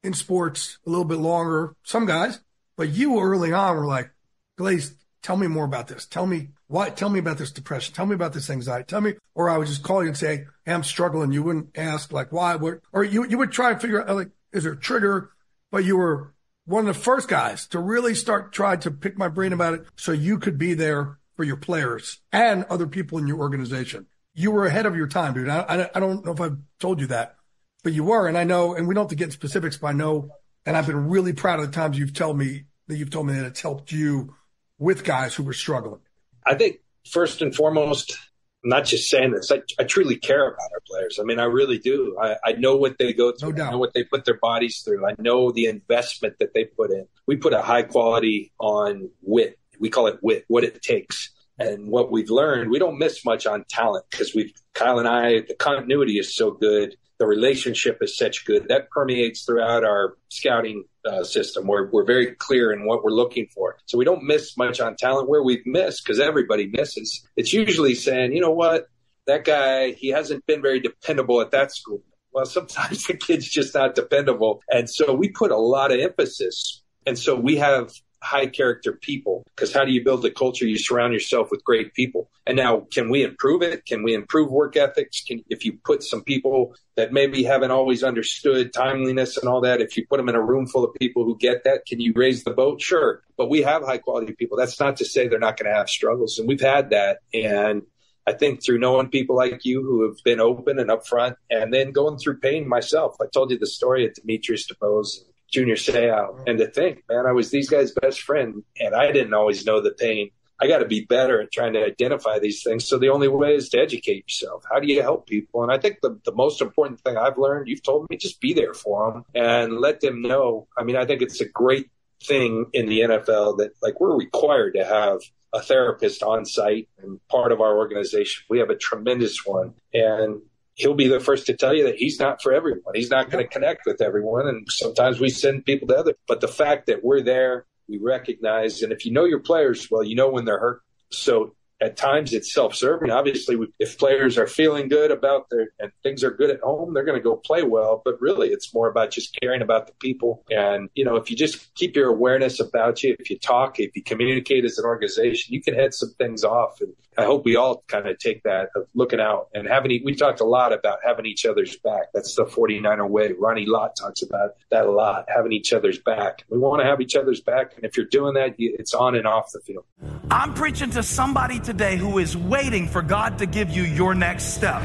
in 0.02 0.12
sports 0.12 0.76
a 0.86 0.90
little 0.90 1.06
bit 1.06 1.16
longer, 1.16 1.74
some 1.82 2.04
guys, 2.04 2.40
but 2.76 2.90
you 2.90 3.18
early 3.18 3.54
on 3.54 3.74
were 3.74 3.86
like, 3.86 4.10
Glaze, 4.56 4.94
tell 5.22 5.38
me 5.38 5.46
more 5.46 5.64
about 5.64 5.88
this. 5.88 6.04
Tell 6.04 6.26
me 6.26 6.48
why, 6.66 6.90
tell 6.90 7.08
me 7.08 7.18
about 7.18 7.38
this 7.38 7.52
depression. 7.52 7.94
Tell 7.94 8.04
me 8.04 8.14
about 8.14 8.34
this 8.34 8.50
anxiety. 8.50 8.84
Tell 8.84 9.00
me, 9.00 9.14
or 9.34 9.48
I 9.48 9.56
would 9.56 9.66
just 9.66 9.82
call 9.82 10.02
you 10.02 10.08
and 10.08 10.16
say, 10.16 10.44
hey, 10.66 10.74
I'm 10.74 10.82
struggling. 10.82 11.32
You 11.32 11.42
wouldn't 11.42 11.70
ask 11.74 12.12
like 12.12 12.32
why, 12.32 12.58
or 12.92 13.02
you, 13.02 13.26
you 13.26 13.38
would 13.38 13.52
try 13.52 13.70
and 13.70 13.80
figure 13.80 14.06
out 14.06 14.14
like, 14.14 14.28
is 14.52 14.64
there 14.64 14.72
a 14.72 14.78
trigger? 14.78 15.30
But 15.70 15.86
you 15.86 15.96
were 15.96 16.34
one 16.66 16.86
of 16.86 16.94
the 16.94 17.00
first 17.00 17.28
guys 17.28 17.66
to 17.68 17.78
really 17.78 18.14
start 18.14 18.52
trying 18.52 18.80
to 18.80 18.90
pick 18.90 19.16
my 19.16 19.28
brain 19.28 19.54
about 19.54 19.72
it 19.72 19.86
so 19.96 20.12
you 20.12 20.38
could 20.38 20.58
be 20.58 20.74
there 20.74 21.18
for 21.34 21.44
your 21.44 21.56
players 21.56 22.20
and 22.30 22.64
other 22.64 22.86
people 22.86 23.16
in 23.16 23.26
your 23.26 23.38
organization. 23.38 24.06
You 24.34 24.50
were 24.50 24.66
ahead 24.66 24.86
of 24.86 24.96
your 24.96 25.06
time, 25.06 25.34
dude. 25.34 25.48
I, 25.48 25.90
I, 25.94 26.00
don't 26.00 26.24
know 26.24 26.32
if 26.32 26.40
I've 26.40 26.56
told 26.80 27.00
you 27.00 27.08
that, 27.08 27.36
but 27.84 27.92
you 27.92 28.04
were. 28.04 28.26
And 28.26 28.38
I 28.38 28.44
know, 28.44 28.74
and 28.74 28.88
we 28.88 28.94
don't 28.94 29.04
have 29.04 29.10
to 29.10 29.16
get 29.16 29.26
in 29.26 29.30
specifics, 29.30 29.76
but 29.76 29.88
I 29.88 29.92
know, 29.92 30.30
and 30.64 30.76
I've 30.76 30.86
been 30.86 31.08
really 31.08 31.32
proud 31.32 31.60
of 31.60 31.66
the 31.66 31.72
times 31.72 31.98
you've 31.98 32.14
told 32.14 32.38
me 32.38 32.64
that 32.88 32.96
you've 32.96 33.10
told 33.10 33.26
me 33.26 33.34
that 33.34 33.44
it's 33.44 33.60
helped 33.60 33.92
you 33.92 34.34
with 34.82 35.04
guys 35.04 35.34
who 35.34 35.44
were 35.44 35.52
struggling? 35.52 36.00
I 36.44 36.54
think 36.54 36.80
first 37.08 37.40
and 37.40 37.54
foremost, 37.54 38.18
I'm 38.64 38.70
not 38.70 38.84
just 38.84 39.08
saying 39.08 39.32
this. 39.32 39.50
I, 39.50 39.62
I 39.78 39.84
truly 39.84 40.16
care 40.16 40.48
about 40.48 40.70
our 40.72 40.80
players. 40.86 41.18
I 41.20 41.24
mean, 41.24 41.38
I 41.38 41.44
really 41.44 41.78
do. 41.78 42.16
I, 42.20 42.36
I 42.44 42.52
know 42.52 42.76
what 42.76 42.98
they 42.98 43.12
go 43.12 43.32
through. 43.32 43.52
No 43.52 43.64
I 43.64 43.70
know 43.70 43.78
what 43.78 43.94
they 43.94 44.02
put 44.02 44.24
their 44.24 44.38
bodies 44.38 44.80
through. 44.80 45.06
I 45.06 45.14
know 45.18 45.52
the 45.52 45.66
investment 45.66 46.34
that 46.40 46.52
they 46.52 46.64
put 46.64 46.90
in. 46.90 47.06
We 47.26 47.36
put 47.36 47.52
a 47.52 47.62
high 47.62 47.82
quality 47.82 48.52
on 48.58 49.10
wit. 49.22 49.58
We 49.78 49.88
call 49.88 50.08
it 50.08 50.18
wit, 50.20 50.44
what 50.48 50.64
it 50.64 50.82
takes. 50.82 51.30
And 51.58 51.88
what 51.88 52.10
we've 52.10 52.30
learned, 52.30 52.70
we 52.70 52.78
don't 52.78 52.98
miss 52.98 53.24
much 53.24 53.46
on 53.46 53.64
talent 53.68 54.06
because 54.10 54.34
we've, 54.34 54.52
Kyle 54.74 54.98
and 54.98 55.06
I, 55.06 55.40
the 55.40 55.54
continuity 55.58 56.18
is 56.18 56.34
so 56.34 56.50
good 56.50 56.96
the 57.22 57.26
relationship 57.28 57.98
is 58.00 58.18
such 58.18 58.44
good 58.44 58.66
that 58.66 58.90
permeates 58.90 59.44
throughout 59.44 59.84
our 59.84 60.16
scouting 60.28 60.82
uh, 61.04 61.22
system. 61.22 61.68
We're, 61.68 61.88
we're 61.88 62.04
very 62.04 62.34
clear 62.34 62.72
in 62.72 62.84
what 62.84 63.04
we're 63.04 63.12
looking 63.12 63.46
for. 63.46 63.76
So 63.86 63.96
we 63.96 64.04
don't 64.04 64.24
miss 64.24 64.56
much 64.56 64.80
on 64.80 64.96
talent 64.96 65.28
where 65.28 65.40
we've 65.40 65.64
missed 65.64 66.04
because 66.04 66.18
everybody 66.18 66.66
misses. 66.66 67.24
It's 67.36 67.52
usually 67.52 67.94
saying, 67.94 68.32
you 68.32 68.40
know 68.40 68.50
what, 68.50 68.88
that 69.28 69.44
guy, 69.44 69.92
he 69.92 70.08
hasn't 70.08 70.44
been 70.46 70.60
very 70.60 70.80
dependable 70.80 71.40
at 71.40 71.52
that 71.52 71.72
school. 71.72 72.02
Well, 72.32 72.44
sometimes 72.44 73.04
the 73.06 73.16
kid's 73.16 73.48
just 73.48 73.72
not 73.72 73.94
dependable. 73.94 74.60
And 74.68 74.90
so 74.90 75.14
we 75.14 75.28
put 75.28 75.52
a 75.52 75.56
lot 75.56 75.92
of 75.92 76.00
emphasis. 76.00 76.82
And 77.06 77.16
so 77.16 77.36
we 77.36 77.58
have 77.58 77.92
high 78.22 78.46
character 78.46 78.92
people 78.92 79.44
because 79.54 79.72
how 79.72 79.84
do 79.84 79.92
you 79.92 80.04
build 80.04 80.24
a 80.24 80.30
culture? 80.30 80.64
You 80.64 80.78
surround 80.78 81.12
yourself 81.12 81.48
with 81.50 81.64
great 81.64 81.92
people. 81.92 82.30
And 82.46 82.56
now 82.56 82.86
can 82.92 83.10
we 83.10 83.22
improve 83.22 83.62
it? 83.62 83.84
Can 83.84 84.02
we 84.02 84.14
improve 84.14 84.50
work 84.50 84.76
ethics? 84.76 85.22
Can 85.22 85.44
if 85.50 85.64
you 85.64 85.78
put 85.84 86.02
some 86.02 86.22
people 86.22 86.74
that 86.96 87.12
maybe 87.12 87.42
haven't 87.42 87.70
always 87.70 88.02
understood 88.02 88.72
timeliness 88.72 89.36
and 89.36 89.48
all 89.48 89.62
that 89.62 89.80
if 89.80 89.96
you 89.96 90.06
put 90.06 90.18
them 90.18 90.28
in 90.28 90.34
a 90.34 90.40
room 90.40 90.66
full 90.66 90.84
of 90.84 90.94
people 90.94 91.24
who 91.24 91.36
get 91.36 91.64
that 91.64 91.84
can 91.86 92.00
you 92.00 92.12
raise 92.14 92.44
the 92.44 92.52
boat? 92.52 92.80
Sure. 92.80 93.22
But 93.36 93.50
we 93.50 93.62
have 93.62 93.82
high 93.82 93.98
quality 93.98 94.32
people. 94.32 94.56
That's 94.56 94.78
not 94.78 94.98
to 94.98 95.04
say 95.04 95.28
they're 95.28 95.38
not 95.38 95.56
going 95.56 95.70
to 95.70 95.76
have 95.76 95.88
struggles 95.88 96.38
and 96.38 96.46
we've 96.46 96.60
had 96.60 96.90
that. 96.90 97.18
And 97.34 97.82
I 98.26 98.32
think 98.32 98.64
through 98.64 98.78
knowing 98.78 99.08
people 99.08 99.36
like 99.36 99.64
you 99.64 99.82
who 99.82 100.06
have 100.06 100.22
been 100.24 100.40
open 100.40 100.78
and 100.78 100.90
upfront 100.90 101.34
and 101.50 101.74
then 101.74 101.90
going 101.90 102.18
through 102.18 102.38
pain 102.38 102.68
myself. 102.68 103.16
I 103.20 103.24
told 103.26 103.50
you 103.50 103.58
the 103.58 103.66
story 103.66 104.06
of 104.06 104.14
Demetrius 104.14 104.68
DuBose 104.70 105.24
Junior 105.52 105.76
Seau. 105.76 106.42
And 106.46 106.58
to 106.58 106.66
think, 106.66 107.04
man, 107.08 107.26
I 107.26 107.32
was 107.32 107.50
these 107.50 107.68
guys' 107.68 107.92
best 107.92 108.22
friend 108.22 108.62
and 108.80 108.94
I 108.94 109.12
didn't 109.12 109.34
always 109.34 109.64
know 109.66 109.80
the 109.80 109.92
pain. 109.92 110.30
I 110.60 110.68
got 110.68 110.78
to 110.78 110.86
be 110.86 111.04
better 111.04 111.42
at 111.42 111.50
trying 111.50 111.72
to 111.72 111.84
identify 111.84 112.38
these 112.38 112.62
things. 112.62 112.86
So 112.86 112.96
the 112.96 113.08
only 113.08 113.26
way 113.26 113.56
is 113.56 113.68
to 113.70 113.80
educate 113.80 114.24
yourself. 114.28 114.64
How 114.70 114.78
do 114.78 114.86
you 114.86 115.02
help 115.02 115.26
people? 115.26 115.62
And 115.64 115.72
I 115.72 115.78
think 115.78 115.98
the, 116.02 116.20
the 116.24 116.34
most 116.34 116.62
important 116.62 117.00
thing 117.00 117.16
I've 117.16 117.36
learned, 117.36 117.66
you've 117.68 117.82
told 117.82 118.08
me, 118.08 118.16
just 118.16 118.40
be 118.40 118.54
there 118.54 118.72
for 118.72 119.12
them 119.12 119.24
and 119.34 119.78
let 119.78 120.00
them 120.00 120.22
know. 120.22 120.68
I 120.78 120.84
mean, 120.84 120.96
I 120.96 121.04
think 121.04 121.20
it's 121.20 121.40
a 121.40 121.48
great 121.48 121.90
thing 122.22 122.66
in 122.72 122.86
the 122.86 123.00
NFL 123.00 123.58
that 123.58 123.72
like 123.82 124.00
we're 124.00 124.16
required 124.16 124.74
to 124.74 124.84
have 124.84 125.18
a 125.52 125.60
therapist 125.60 126.22
on 126.22 126.46
site 126.46 126.88
and 127.02 127.18
part 127.28 127.50
of 127.50 127.60
our 127.60 127.76
organization. 127.76 128.44
We 128.48 128.60
have 128.60 128.70
a 128.70 128.76
tremendous 128.76 129.44
one. 129.44 129.74
And 129.92 130.42
he'll 130.74 130.94
be 130.94 131.08
the 131.08 131.20
first 131.20 131.46
to 131.46 131.56
tell 131.56 131.74
you 131.74 131.84
that 131.84 131.96
he's 131.96 132.18
not 132.18 132.42
for 132.42 132.52
everyone. 132.52 132.94
He's 132.94 133.10
not 133.10 133.30
going 133.30 133.44
to 133.44 133.50
connect 133.50 133.82
with 133.86 134.00
everyone. 134.00 134.48
And 134.48 134.66
sometimes 134.68 135.20
we 135.20 135.28
send 135.28 135.64
people 135.64 135.88
to 135.88 135.96
other. 135.96 136.14
But 136.26 136.40
the 136.40 136.48
fact 136.48 136.86
that 136.86 137.04
we're 137.04 137.22
there, 137.22 137.66
we 137.88 137.98
recognize, 137.98 138.82
and 138.82 138.92
if 138.92 139.04
you 139.04 139.12
know 139.12 139.24
your 139.24 139.40
players 139.40 139.90
well, 139.90 140.04
you 140.04 140.16
know 140.16 140.30
when 140.30 140.44
they're 140.44 140.58
hurt. 140.58 140.82
So 141.10 141.54
at 141.80 141.96
times 141.96 142.32
it's 142.32 142.54
self-serving. 142.54 143.10
Obviously, 143.10 143.56
if 143.80 143.98
players 143.98 144.38
are 144.38 144.46
feeling 144.46 144.88
good 144.88 145.10
about 145.10 145.50
their 145.50 145.72
and 145.80 145.90
things 146.04 146.22
are 146.22 146.30
good 146.30 146.48
at 146.48 146.60
home, 146.60 146.94
they're 146.94 147.04
going 147.04 147.18
to 147.18 147.22
go 147.22 147.34
play 147.34 147.64
well. 147.64 148.00
But 148.04 148.20
really, 148.20 148.48
it's 148.48 148.72
more 148.72 148.88
about 148.88 149.10
just 149.10 149.36
caring 149.42 149.62
about 149.62 149.88
the 149.88 149.92
people. 149.94 150.44
And 150.50 150.88
you 150.94 151.04
know, 151.04 151.16
if 151.16 151.28
you 151.28 151.36
just 151.36 151.74
keep 151.74 151.96
your 151.96 152.08
awareness 152.08 152.60
about 152.60 153.02
you, 153.02 153.16
if 153.18 153.28
you 153.30 153.38
talk, 153.38 153.80
if 153.80 153.96
you 153.96 154.02
communicate 154.02 154.64
as 154.64 154.78
an 154.78 154.84
organization, 154.84 155.52
you 155.52 155.60
can 155.60 155.74
head 155.74 155.92
some 155.92 156.14
things 156.18 156.44
off. 156.44 156.80
And 156.80 156.94
I 157.18 157.24
hope 157.24 157.44
we 157.44 157.56
all 157.56 157.84
kind 157.88 158.08
of 158.08 158.18
take 158.18 158.42
that 158.44 158.70
of 158.74 158.86
looking 158.94 159.20
out 159.20 159.48
and 159.52 159.66
having. 159.66 160.02
We 160.04 160.14
talked 160.14 160.40
a 160.40 160.44
lot 160.44 160.72
about 160.72 161.00
having 161.04 161.26
each 161.26 161.44
other's 161.44 161.76
back. 161.78 162.04
That's 162.14 162.34
the 162.34 162.44
49er 162.44 163.08
way. 163.08 163.32
Ronnie 163.38 163.66
Lott 163.66 163.96
talks 163.96 164.22
about 164.22 164.52
that 164.70 164.86
a 164.86 164.90
lot, 164.90 165.26
having 165.28 165.52
each 165.52 165.72
other's 165.72 165.98
back. 165.98 166.44
We 166.48 166.58
want 166.58 166.80
to 166.80 166.86
have 166.86 167.00
each 167.00 167.14
other's 167.14 167.42
back, 167.42 167.74
and 167.76 167.84
if 167.84 167.96
you're 167.96 168.06
doing 168.06 168.34
that, 168.34 168.54
it's 168.58 168.94
on 168.94 169.14
and 169.14 169.26
off 169.26 169.52
the 169.52 169.60
field. 169.60 169.84
I'm 170.30 170.54
preaching 170.54 170.90
to 170.90 171.02
somebody 171.02 171.60
today 171.60 171.96
who 171.96 172.18
is 172.18 172.36
waiting 172.36 172.88
for 172.88 173.02
God 173.02 173.38
to 173.38 173.46
give 173.46 173.70
you 173.70 173.82
your 173.82 174.14
next 174.14 174.54
step, 174.54 174.80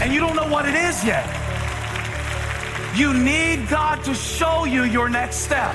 and 0.00 0.12
you 0.12 0.20
don't 0.20 0.36
know 0.36 0.48
what 0.48 0.66
it 0.66 0.74
is 0.74 1.04
yet. 1.04 1.28
You 2.96 3.12
need 3.12 3.68
God 3.68 4.02
to 4.04 4.14
show 4.14 4.64
you 4.64 4.84
your 4.84 5.08
next 5.08 5.36
step. 5.36 5.74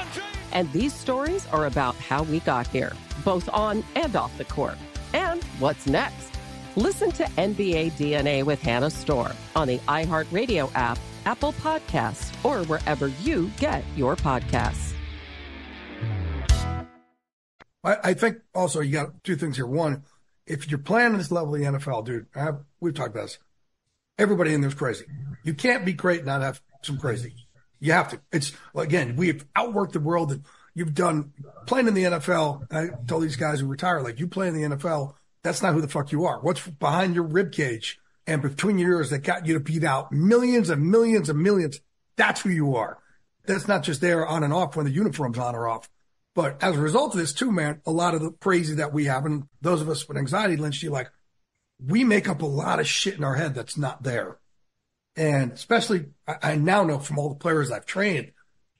And 0.51 0.71
these 0.71 0.93
stories 0.93 1.47
are 1.47 1.65
about 1.65 1.95
how 1.95 2.23
we 2.23 2.39
got 2.41 2.67
here, 2.67 2.93
both 3.23 3.49
on 3.49 3.83
and 3.95 4.15
off 4.15 4.37
the 4.37 4.45
court. 4.45 4.77
And 5.13 5.43
what's 5.59 5.87
next? 5.87 6.31
Listen 6.75 7.11
to 7.11 7.23
NBA 7.23 7.91
DNA 7.93 8.43
with 8.43 8.61
Hannah 8.61 8.89
Storm 8.89 9.33
on 9.55 9.67
the 9.67 9.79
iHeartRadio 9.79 10.71
app, 10.73 10.97
Apple 11.25 11.53
Podcasts, 11.53 12.33
or 12.45 12.65
wherever 12.65 13.07
you 13.07 13.51
get 13.59 13.83
your 13.95 14.15
podcasts. 14.15 14.93
I, 17.83 17.97
I 18.03 18.13
think 18.13 18.37
also 18.53 18.79
you 18.81 18.91
got 18.91 19.23
two 19.23 19.35
things 19.35 19.55
here. 19.55 19.65
One, 19.65 20.03
if 20.45 20.69
you're 20.69 20.79
playing 20.79 21.17
this 21.17 21.31
level 21.31 21.55
of 21.55 21.61
the 21.61 21.67
NFL, 21.67 22.05
dude, 22.05 22.27
have, 22.33 22.61
we've 22.79 22.93
talked 22.93 23.09
about 23.09 23.23
this. 23.23 23.39
Everybody 24.17 24.53
in 24.53 24.61
there's 24.61 24.73
crazy. 24.73 25.05
You 25.43 25.53
can't 25.53 25.85
be 25.85 25.93
great 25.93 26.19
and 26.19 26.27
not 26.27 26.41
have 26.41 26.61
some 26.83 26.97
crazy. 26.97 27.33
You 27.81 27.91
have 27.91 28.09
to. 28.11 28.21
It's 28.31 28.53
again, 28.73 29.17
we've 29.17 29.43
outworked 29.53 29.91
the 29.91 29.99
world 29.99 30.31
and 30.31 30.45
you've 30.73 30.93
done 30.93 31.33
playing 31.65 31.87
in 31.87 31.93
the 31.93 32.03
NFL. 32.03 32.71
I 32.71 32.89
told 33.07 33.23
these 33.23 33.35
guys 33.35 33.59
who 33.59 33.67
retire, 33.67 34.01
like 34.01 34.19
you 34.19 34.27
play 34.27 34.47
in 34.47 34.53
the 34.53 34.75
NFL, 34.75 35.15
that's 35.43 35.61
not 35.61 35.73
who 35.73 35.81
the 35.81 35.87
fuck 35.89 36.11
you 36.11 36.25
are. 36.25 36.39
What's 36.39 36.65
behind 36.65 37.15
your 37.15 37.23
rib 37.25 37.51
cage 37.51 37.99
and 38.27 38.41
between 38.41 38.77
your 38.77 38.97
ears 38.97 39.09
that 39.09 39.19
got 39.19 39.47
you 39.47 39.55
to 39.55 39.59
beat 39.59 39.83
out 39.83 40.11
millions 40.11 40.69
and 40.69 40.89
millions 40.89 41.27
and 41.27 41.41
millions? 41.41 41.81
That's 42.15 42.41
who 42.41 42.49
you 42.49 42.75
are. 42.75 42.99
That's 43.45 43.67
not 43.67 43.83
just 43.83 43.99
there 43.99 44.25
on 44.25 44.43
and 44.43 44.53
off 44.53 44.75
when 44.75 44.85
the 44.85 44.91
uniform's 44.91 45.39
on 45.39 45.55
or 45.55 45.67
off. 45.67 45.89
But 46.35 46.63
as 46.63 46.77
a 46.77 46.81
result 46.81 47.13
of 47.13 47.19
this 47.19 47.33
too, 47.33 47.51
man, 47.51 47.81
a 47.85 47.91
lot 47.91 48.13
of 48.13 48.21
the 48.21 48.31
crazy 48.31 48.75
that 48.75 48.93
we 48.93 49.05
have 49.05 49.25
and 49.25 49.47
those 49.61 49.81
of 49.81 49.89
us 49.89 50.07
with 50.07 50.17
anxiety, 50.17 50.55
Lynch, 50.55 50.83
you 50.83 50.91
like, 50.91 51.09
we 51.83 52.03
make 52.03 52.29
up 52.29 52.43
a 52.43 52.45
lot 52.45 52.79
of 52.79 52.87
shit 52.87 53.15
in 53.15 53.23
our 53.23 53.35
head 53.35 53.55
that's 53.55 53.75
not 53.75 54.03
there. 54.03 54.37
And 55.15 55.51
especially, 55.51 56.05
I, 56.27 56.55
now 56.55 56.83
know 56.83 56.99
from 56.99 57.19
all 57.19 57.29
the 57.29 57.35
players 57.35 57.71
I've 57.71 57.85
trained 57.85 58.31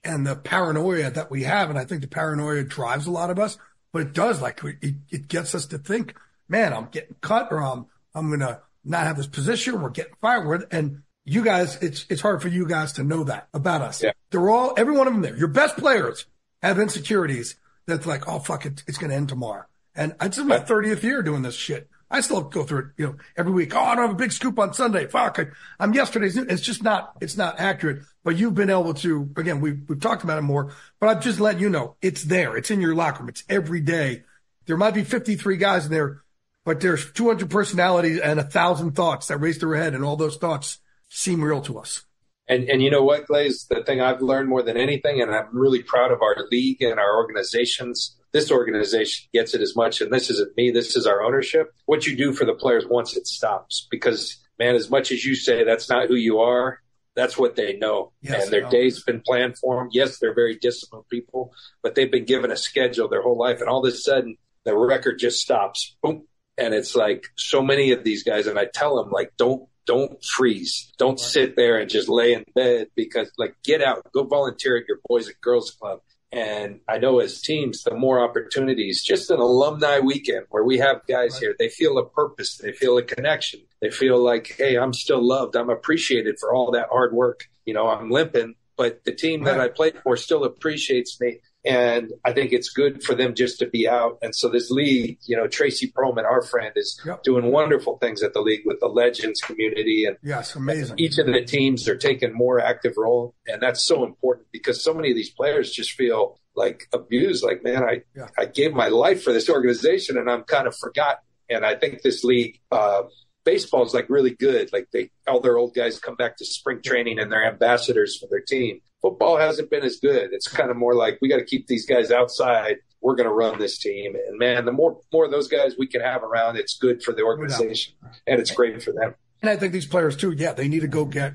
and 0.03 0.25
the 0.25 0.35
paranoia 0.35 1.11
that 1.11 1.29
we 1.29 1.43
have. 1.43 1.69
And 1.69 1.77
I 1.77 1.85
think 1.85 2.01
the 2.01 2.07
paranoia 2.07 2.63
drives 2.63 3.05
a 3.05 3.11
lot 3.11 3.29
of 3.29 3.39
us, 3.39 3.57
but 3.91 4.01
it 4.01 4.13
does 4.13 4.41
like 4.41 4.61
it, 4.63 4.95
it 5.09 5.27
gets 5.27 5.53
us 5.53 5.65
to 5.67 5.77
think, 5.77 6.15
man, 6.47 6.73
I'm 6.73 6.85
getting 6.85 7.15
cut 7.21 7.51
or 7.51 7.61
I'm, 7.61 7.85
I'm 8.15 8.27
going 8.29 8.39
to 8.39 8.61
not 8.83 9.05
have 9.05 9.17
this 9.17 9.27
position. 9.27 9.81
We're 9.81 9.89
getting 9.89 10.15
fired. 10.21 10.67
And 10.71 11.03
you 11.25 11.43
guys, 11.43 11.77
it's, 11.81 12.05
it's 12.09 12.21
hard 12.21 12.41
for 12.41 12.47
you 12.47 12.65
guys 12.65 12.93
to 12.93 13.03
know 13.03 13.25
that 13.25 13.47
about 13.53 13.81
us. 13.81 14.01
Yeah. 14.01 14.11
They're 14.31 14.49
all, 14.49 14.73
every 14.77 14.95
one 14.97 15.07
of 15.07 15.13
them 15.13 15.21
there. 15.21 15.35
Your 15.35 15.49
best 15.49 15.77
players 15.77 16.25
have 16.61 16.79
insecurities 16.79 17.55
that's 17.85 18.05
like, 18.05 18.27
oh, 18.27 18.39
fuck 18.39 18.65
it. 18.65 18.83
It's 18.87 18.97
going 18.97 19.11
to 19.11 19.15
end 19.15 19.29
tomorrow. 19.29 19.65
And 19.93 20.15
it's 20.21 20.37
my 20.37 20.59
30th 20.59 21.03
year 21.03 21.21
doing 21.21 21.41
this 21.41 21.55
shit. 21.55 21.89
I 22.11 22.19
still 22.19 22.41
go 22.41 22.63
through 22.63 22.79
it, 22.79 22.85
you 22.97 23.05
know, 23.07 23.15
every 23.37 23.53
week. 23.53 23.73
Oh, 23.73 23.79
I 23.79 23.95
don't 23.95 24.07
have 24.07 24.15
a 24.15 24.19
big 24.19 24.33
scoop 24.33 24.59
on 24.59 24.73
Sunday. 24.73 25.07
Fuck, 25.07 25.39
I, 25.39 25.83
am 25.83 25.93
yesterday's. 25.93 26.35
News. 26.35 26.47
It's 26.49 26.61
just 26.61 26.83
not, 26.83 27.13
it's 27.21 27.37
not 27.37 27.59
accurate. 27.59 28.03
But 28.23 28.37
you've 28.37 28.53
been 28.53 28.69
able 28.69 28.93
to, 28.95 29.29
again, 29.37 29.61
we've, 29.61 29.81
we've 29.87 29.99
talked 29.99 30.23
about 30.23 30.37
it 30.37 30.41
more, 30.41 30.73
but 30.99 31.09
I've 31.09 31.23
just 31.23 31.39
let 31.39 31.59
you 31.59 31.69
know 31.69 31.95
it's 32.01 32.23
there. 32.25 32.57
It's 32.57 32.69
in 32.69 32.81
your 32.81 32.93
locker 32.93 33.19
room. 33.19 33.29
It's 33.29 33.45
every 33.49 33.79
day. 33.79 34.23
There 34.65 34.77
might 34.77 34.93
be 34.93 35.03
53 35.03 35.55
guys 35.55 35.85
in 35.85 35.91
there, 35.91 36.21
but 36.65 36.81
there's 36.81 37.11
200 37.13 37.49
personalities 37.49 38.19
and 38.19 38.39
a 38.39 38.43
thousand 38.43 38.91
thoughts 38.91 39.27
that 39.27 39.37
race 39.37 39.57
through 39.57 39.77
head. 39.77 39.95
And 39.95 40.03
all 40.03 40.17
those 40.17 40.37
thoughts 40.37 40.79
seem 41.07 41.41
real 41.41 41.61
to 41.61 41.79
us. 41.79 42.03
And, 42.47 42.69
and 42.69 42.81
you 42.83 42.91
know 42.91 43.03
what, 43.03 43.27
Glaze, 43.27 43.67
the 43.69 43.83
thing 43.83 44.01
I've 44.01 44.21
learned 44.21 44.49
more 44.49 44.61
than 44.61 44.75
anything, 44.75 45.21
and 45.21 45.33
I'm 45.33 45.47
really 45.57 45.81
proud 45.81 46.11
of 46.11 46.21
our 46.21 46.35
league 46.51 46.81
and 46.81 46.99
our 46.99 47.15
organizations 47.15 48.17
this 48.33 48.51
organization 48.51 49.29
gets 49.33 49.53
it 49.53 49.61
as 49.61 49.75
much, 49.75 50.01
and 50.01 50.11
this 50.11 50.29
isn't 50.29 50.55
me, 50.55 50.71
this 50.71 50.95
is 50.95 51.05
our 51.05 51.23
ownership. 51.23 51.73
What 51.85 52.05
you 52.07 52.15
do 52.15 52.33
for 52.33 52.45
the 52.45 52.53
players 52.53 52.85
once 52.87 53.15
it 53.15 53.27
stops, 53.27 53.87
because 53.91 54.37
man, 54.57 54.75
as 54.75 54.89
much 54.89 55.11
as 55.11 55.25
you 55.25 55.35
say 55.35 55.63
that's 55.63 55.89
not 55.89 56.07
who 56.07 56.15
you 56.15 56.39
are, 56.39 56.79
that's 57.15 57.37
what 57.37 57.55
they 57.55 57.75
know. 57.77 58.13
Yes, 58.21 58.43
and 58.43 58.53
their 58.53 58.69
day's 58.69 59.03
been 59.03 59.21
planned 59.21 59.57
for 59.57 59.77
them. 59.77 59.89
Yes, 59.91 60.19
they're 60.19 60.33
very 60.33 60.55
disciplined 60.55 61.09
people, 61.09 61.51
but 61.83 61.95
they've 61.95 62.11
been 62.11 62.25
given 62.25 62.51
a 62.51 62.57
schedule 62.57 63.09
their 63.09 63.21
whole 63.21 63.37
life. 63.37 63.59
And 63.59 63.67
all 63.67 63.85
of 63.85 63.93
a 63.93 63.95
sudden, 63.95 64.37
the 64.63 64.77
record 64.77 65.19
just 65.19 65.39
stops. 65.39 65.97
Boom. 66.01 66.25
And 66.57 66.73
it's 66.73 66.95
like 66.95 67.25
so 67.35 67.61
many 67.61 67.91
of 67.91 68.03
these 68.03 68.23
guys, 68.23 68.47
and 68.47 68.57
I 68.57 68.65
tell 68.65 68.95
them, 68.95 69.11
like, 69.11 69.33
don't 69.37 69.67
don't 69.85 70.23
freeze. 70.23 70.91
Don't 70.97 71.19
sit 71.19 71.55
there 71.55 71.77
and 71.77 71.89
just 71.89 72.09
lay 72.09 72.33
in 72.33 72.45
bed 72.55 72.87
because 72.95 73.31
like 73.37 73.55
get 73.63 73.81
out, 73.81 74.07
go 74.13 74.23
volunteer 74.23 74.77
at 74.77 74.87
your 74.87 74.99
boys 75.05 75.27
and 75.27 75.35
girls 75.41 75.71
club. 75.71 75.99
And 76.31 76.79
I 76.87 76.97
know 76.97 77.19
as 77.19 77.41
teams, 77.41 77.83
the 77.83 77.93
more 77.93 78.23
opportunities, 78.23 79.03
just 79.03 79.29
an 79.31 79.39
alumni 79.39 79.99
weekend 79.99 80.45
where 80.49 80.63
we 80.63 80.77
have 80.77 81.05
guys 81.05 81.37
here, 81.37 81.55
they 81.59 81.67
feel 81.67 81.97
a 81.97 82.07
purpose, 82.07 82.57
they 82.57 82.71
feel 82.71 82.97
a 82.97 83.03
connection, 83.03 83.59
they 83.81 83.91
feel 83.91 84.17
like, 84.17 84.55
hey, 84.57 84.77
I'm 84.77 84.93
still 84.93 85.21
loved, 85.25 85.57
I'm 85.57 85.69
appreciated 85.69 86.37
for 86.39 86.53
all 86.53 86.71
that 86.71 86.87
hard 86.89 87.13
work. 87.13 87.49
You 87.65 87.73
know, 87.73 87.89
I'm 87.89 88.09
limping, 88.09 88.55
but 88.77 89.03
the 89.03 89.11
team 89.11 89.43
that 89.43 89.59
I 89.59 89.67
played 89.67 89.99
for 90.03 90.15
still 90.15 90.45
appreciates 90.45 91.19
me. 91.19 91.39
And 91.63 92.11
I 92.25 92.33
think 92.33 92.53
it's 92.53 92.69
good 92.69 93.03
for 93.03 93.13
them 93.13 93.35
just 93.35 93.59
to 93.59 93.67
be 93.67 93.87
out. 93.87 94.17
And 94.23 94.35
so 94.35 94.49
this 94.49 94.71
league, 94.71 95.19
you 95.25 95.37
know, 95.37 95.47
Tracy 95.47 95.91
Perlman, 95.91 96.23
our 96.25 96.41
friend, 96.41 96.71
is 96.75 96.99
Yep. 97.05 97.23
doing 97.23 97.51
wonderful 97.51 97.97
things 97.99 98.23
at 98.23 98.33
the 98.33 98.41
league 98.41 98.61
with 98.65 98.79
the 98.79 98.87
legends 98.87 99.41
community. 99.41 100.05
And 100.05 100.17
Yes, 100.23 100.55
amazing. 100.55 100.95
each 100.97 101.19
of 101.19 101.27
the 101.27 101.41
teams 101.45 101.87
are 101.87 101.95
taking 101.97 102.33
more 102.33 102.59
active 102.59 102.93
role. 102.97 103.35
And 103.47 103.61
that's 103.61 103.83
so 103.85 104.03
important 104.03 104.47
because 104.51 104.83
so 104.83 104.93
many 104.93 105.11
of 105.11 105.15
these 105.15 105.29
players 105.29 105.71
just 105.71 105.91
feel 105.91 106.39
like 106.55 106.87
abused. 106.93 107.43
Like, 107.43 107.63
man, 107.63 107.83
I, 107.83 108.01
Yeah. 108.15 108.27
I 108.37 108.45
gave 108.45 108.73
my 108.73 108.87
life 108.87 109.23
for 109.23 109.31
this 109.31 109.49
organization 109.49 110.17
and 110.17 110.29
I'm 110.31 110.43
kind 110.43 110.67
of 110.67 110.75
forgotten. 110.75 111.23
And 111.49 111.63
I 111.65 111.75
think 111.75 112.01
this 112.01 112.23
league, 112.23 112.59
uh, 112.71 113.03
baseball 113.43 113.85
is 113.85 113.93
like 113.93 114.09
really 114.09 114.31
good. 114.31 114.71
Like 114.71 114.89
they, 114.91 115.11
all 115.27 115.39
their 115.39 115.57
old 115.57 115.73
guys 115.73 115.99
come 115.99 116.15
back 116.15 116.37
to 116.37 116.45
spring 116.45 116.81
training 116.83 117.19
and 117.19 117.31
they're 117.31 117.45
ambassadors 117.45 118.17
for 118.17 118.27
their 118.29 118.41
team. 118.41 118.81
Football 119.01 119.37
hasn't 119.37 119.69
been 119.69 119.83
as 119.83 119.97
good. 119.97 120.29
It's 120.31 120.47
kind 120.47 120.69
of 120.69 120.77
more 120.77 120.93
like 120.93 121.17
we 121.21 121.29
got 121.29 121.37
to 121.37 121.45
keep 121.45 121.67
these 121.67 121.85
guys 121.85 122.11
outside. 122.11 122.77
We're 123.01 123.15
going 123.15 123.27
to 123.27 123.33
run 123.33 123.57
this 123.57 123.79
team. 123.79 124.15
And 124.15 124.37
man, 124.37 124.65
the 124.65 124.71
more, 124.71 124.99
more 125.11 125.25
of 125.25 125.31
those 125.31 125.47
guys 125.47 125.73
we 125.77 125.87
can 125.87 126.01
have 126.01 126.23
around, 126.23 126.57
it's 126.57 126.77
good 126.77 127.01
for 127.03 127.13
the 127.13 127.23
organization 127.23 127.95
and 128.27 128.39
it's 128.39 128.51
great 128.51 128.83
for 128.83 128.91
them. 128.91 129.15
And 129.41 129.49
I 129.49 129.55
think 129.55 129.73
these 129.73 129.87
players 129.87 130.15
too, 130.15 130.31
yeah, 130.31 130.53
they 130.53 130.67
need 130.67 130.81
to 130.81 130.87
go 130.87 131.05
get. 131.05 131.33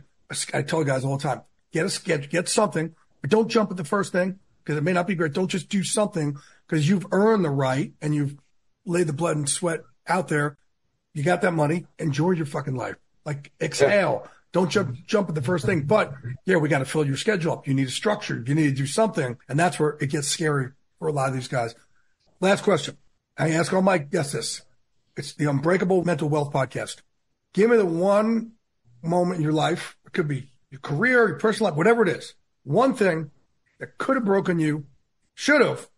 I 0.53 0.63
tell 0.63 0.83
guys 0.85 1.05
all 1.05 1.17
the 1.17 1.23
time, 1.23 1.43
get 1.73 1.87
a 1.87 2.03
get 2.03 2.31
get 2.31 2.49
something, 2.49 2.95
but 3.21 3.31
don't 3.31 3.49
jump 3.49 3.71
at 3.71 3.77
the 3.77 3.85
first 3.85 4.13
thing 4.13 4.41
because 4.63 4.77
it 4.77 4.83
may 4.83 4.93
not 4.93 5.07
be 5.07 5.15
great. 5.15 5.33
Don't 5.33 5.51
just 5.51 5.69
do 5.69 5.85
something 5.85 6.37
because 6.67 6.89
you've 6.89 7.07
earned 7.13 7.45
the 7.45 7.51
right 7.51 7.93
and 8.03 8.15
you've 8.15 8.37
laid 8.85 9.07
the 9.07 9.13
blood 9.13 9.37
and 9.37 9.49
sweat 9.49 9.81
out 10.09 10.29
there. 10.29 10.59
You 11.17 11.23
got 11.23 11.41
that 11.41 11.55
money. 11.55 11.87
Enjoy 11.99 12.33
your 12.33 12.45
fucking 12.45 12.77
life. 12.77 12.97
Like 13.25 13.51
exhale. 13.59 14.29
Don't 14.53 14.71
jump 14.71 14.99
jump 15.07 15.31
at 15.31 15.35
the 15.35 15.41
first 15.41 15.65
thing. 15.65 15.85
But 15.85 16.13
yeah, 16.45 16.57
we 16.57 16.69
got 16.69 16.81
to 16.81 16.85
fill 16.85 17.07
your 17.07 17.17
schedule 17.17 17.55
up. 17.55 17.67
You 17.67 17.73
need 17.73 17.89
a 17.89 17.91
structure. 17.91 18.45
You 18.47 18.55
need 18.55 18.69
to 18.69 18.75
do 18.75 18.87
something, 18.87 19.39
and 19.49 19.59
that's 19.59 19.81
where 19.81 19.97
it 19.99 20.11
gets 20.11 20.29
scary 20.29 20.73
for 20.99 21.09
a 21.09 21.13
lot 21.13 21.31
of 21.31 21.35
these 21.35 21.49
guys. 21.49 21.75
Last 22.41 22.65
question. 22.65 22.99
I 23.39 23.53
ask 23.53 23.73
all 23.73 23.81
my 23.81 23.97
guests 23.97 24.35
this. 24.35 24.63
It's 25.17 25.33
the 25.33 25.49
Unbreakable 25.49 26.05
Mental 26.05 26.29
Wealth 26.29 26.53
Podcast. 26.53 26.97
Give 27.55 27.71
me 27.71 27.79
the 27.79 27.87
one 27.87 28.53
moment 29.03 29.39
in 29.39 29.43
your 29.43 29.55
life. 29.55 29.97
It 30.05 30.13
could 30.13 30.29
be 30.29 30.51
your 30.71 30.81
career, 30.81 31.29
your 31.29 31.39
personal 31.39 31.71
life, 31.71 31.79
whatever 31.79 32.03
it 32.03 32.11
is. 32.11 32.35
One 32.65 32.93
thing 32.93 33.31
that 33.79 33.97
could 33.97 34.17
have 34.17 34.27
broken 34.27 34.59
you, 34.59 34.85
should 35.33 35.63
have, 35.63 35.89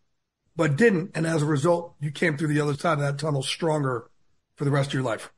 but 0.54 0.76
didn't. 0.76 1.10
And 1.16 1.26
as 1.26 1.42
a 1.42 1.46
result, 1.46 1.96
you 1.98 2.12
came 2.12 2.36
through 2.36 2.54
the 2.54 2.60
other 2.60 2.74
side 2.74 2.94
of 2.94 3.00
that 3.00 3.18
tunnel 3.18 3.42
stronger 3.42 4.07
for 4.58 4.64
the 4.64 4.70
rest 4.70 4.90
of 4.90 4.94
your 4.94 5.04
life. 5.04 5.32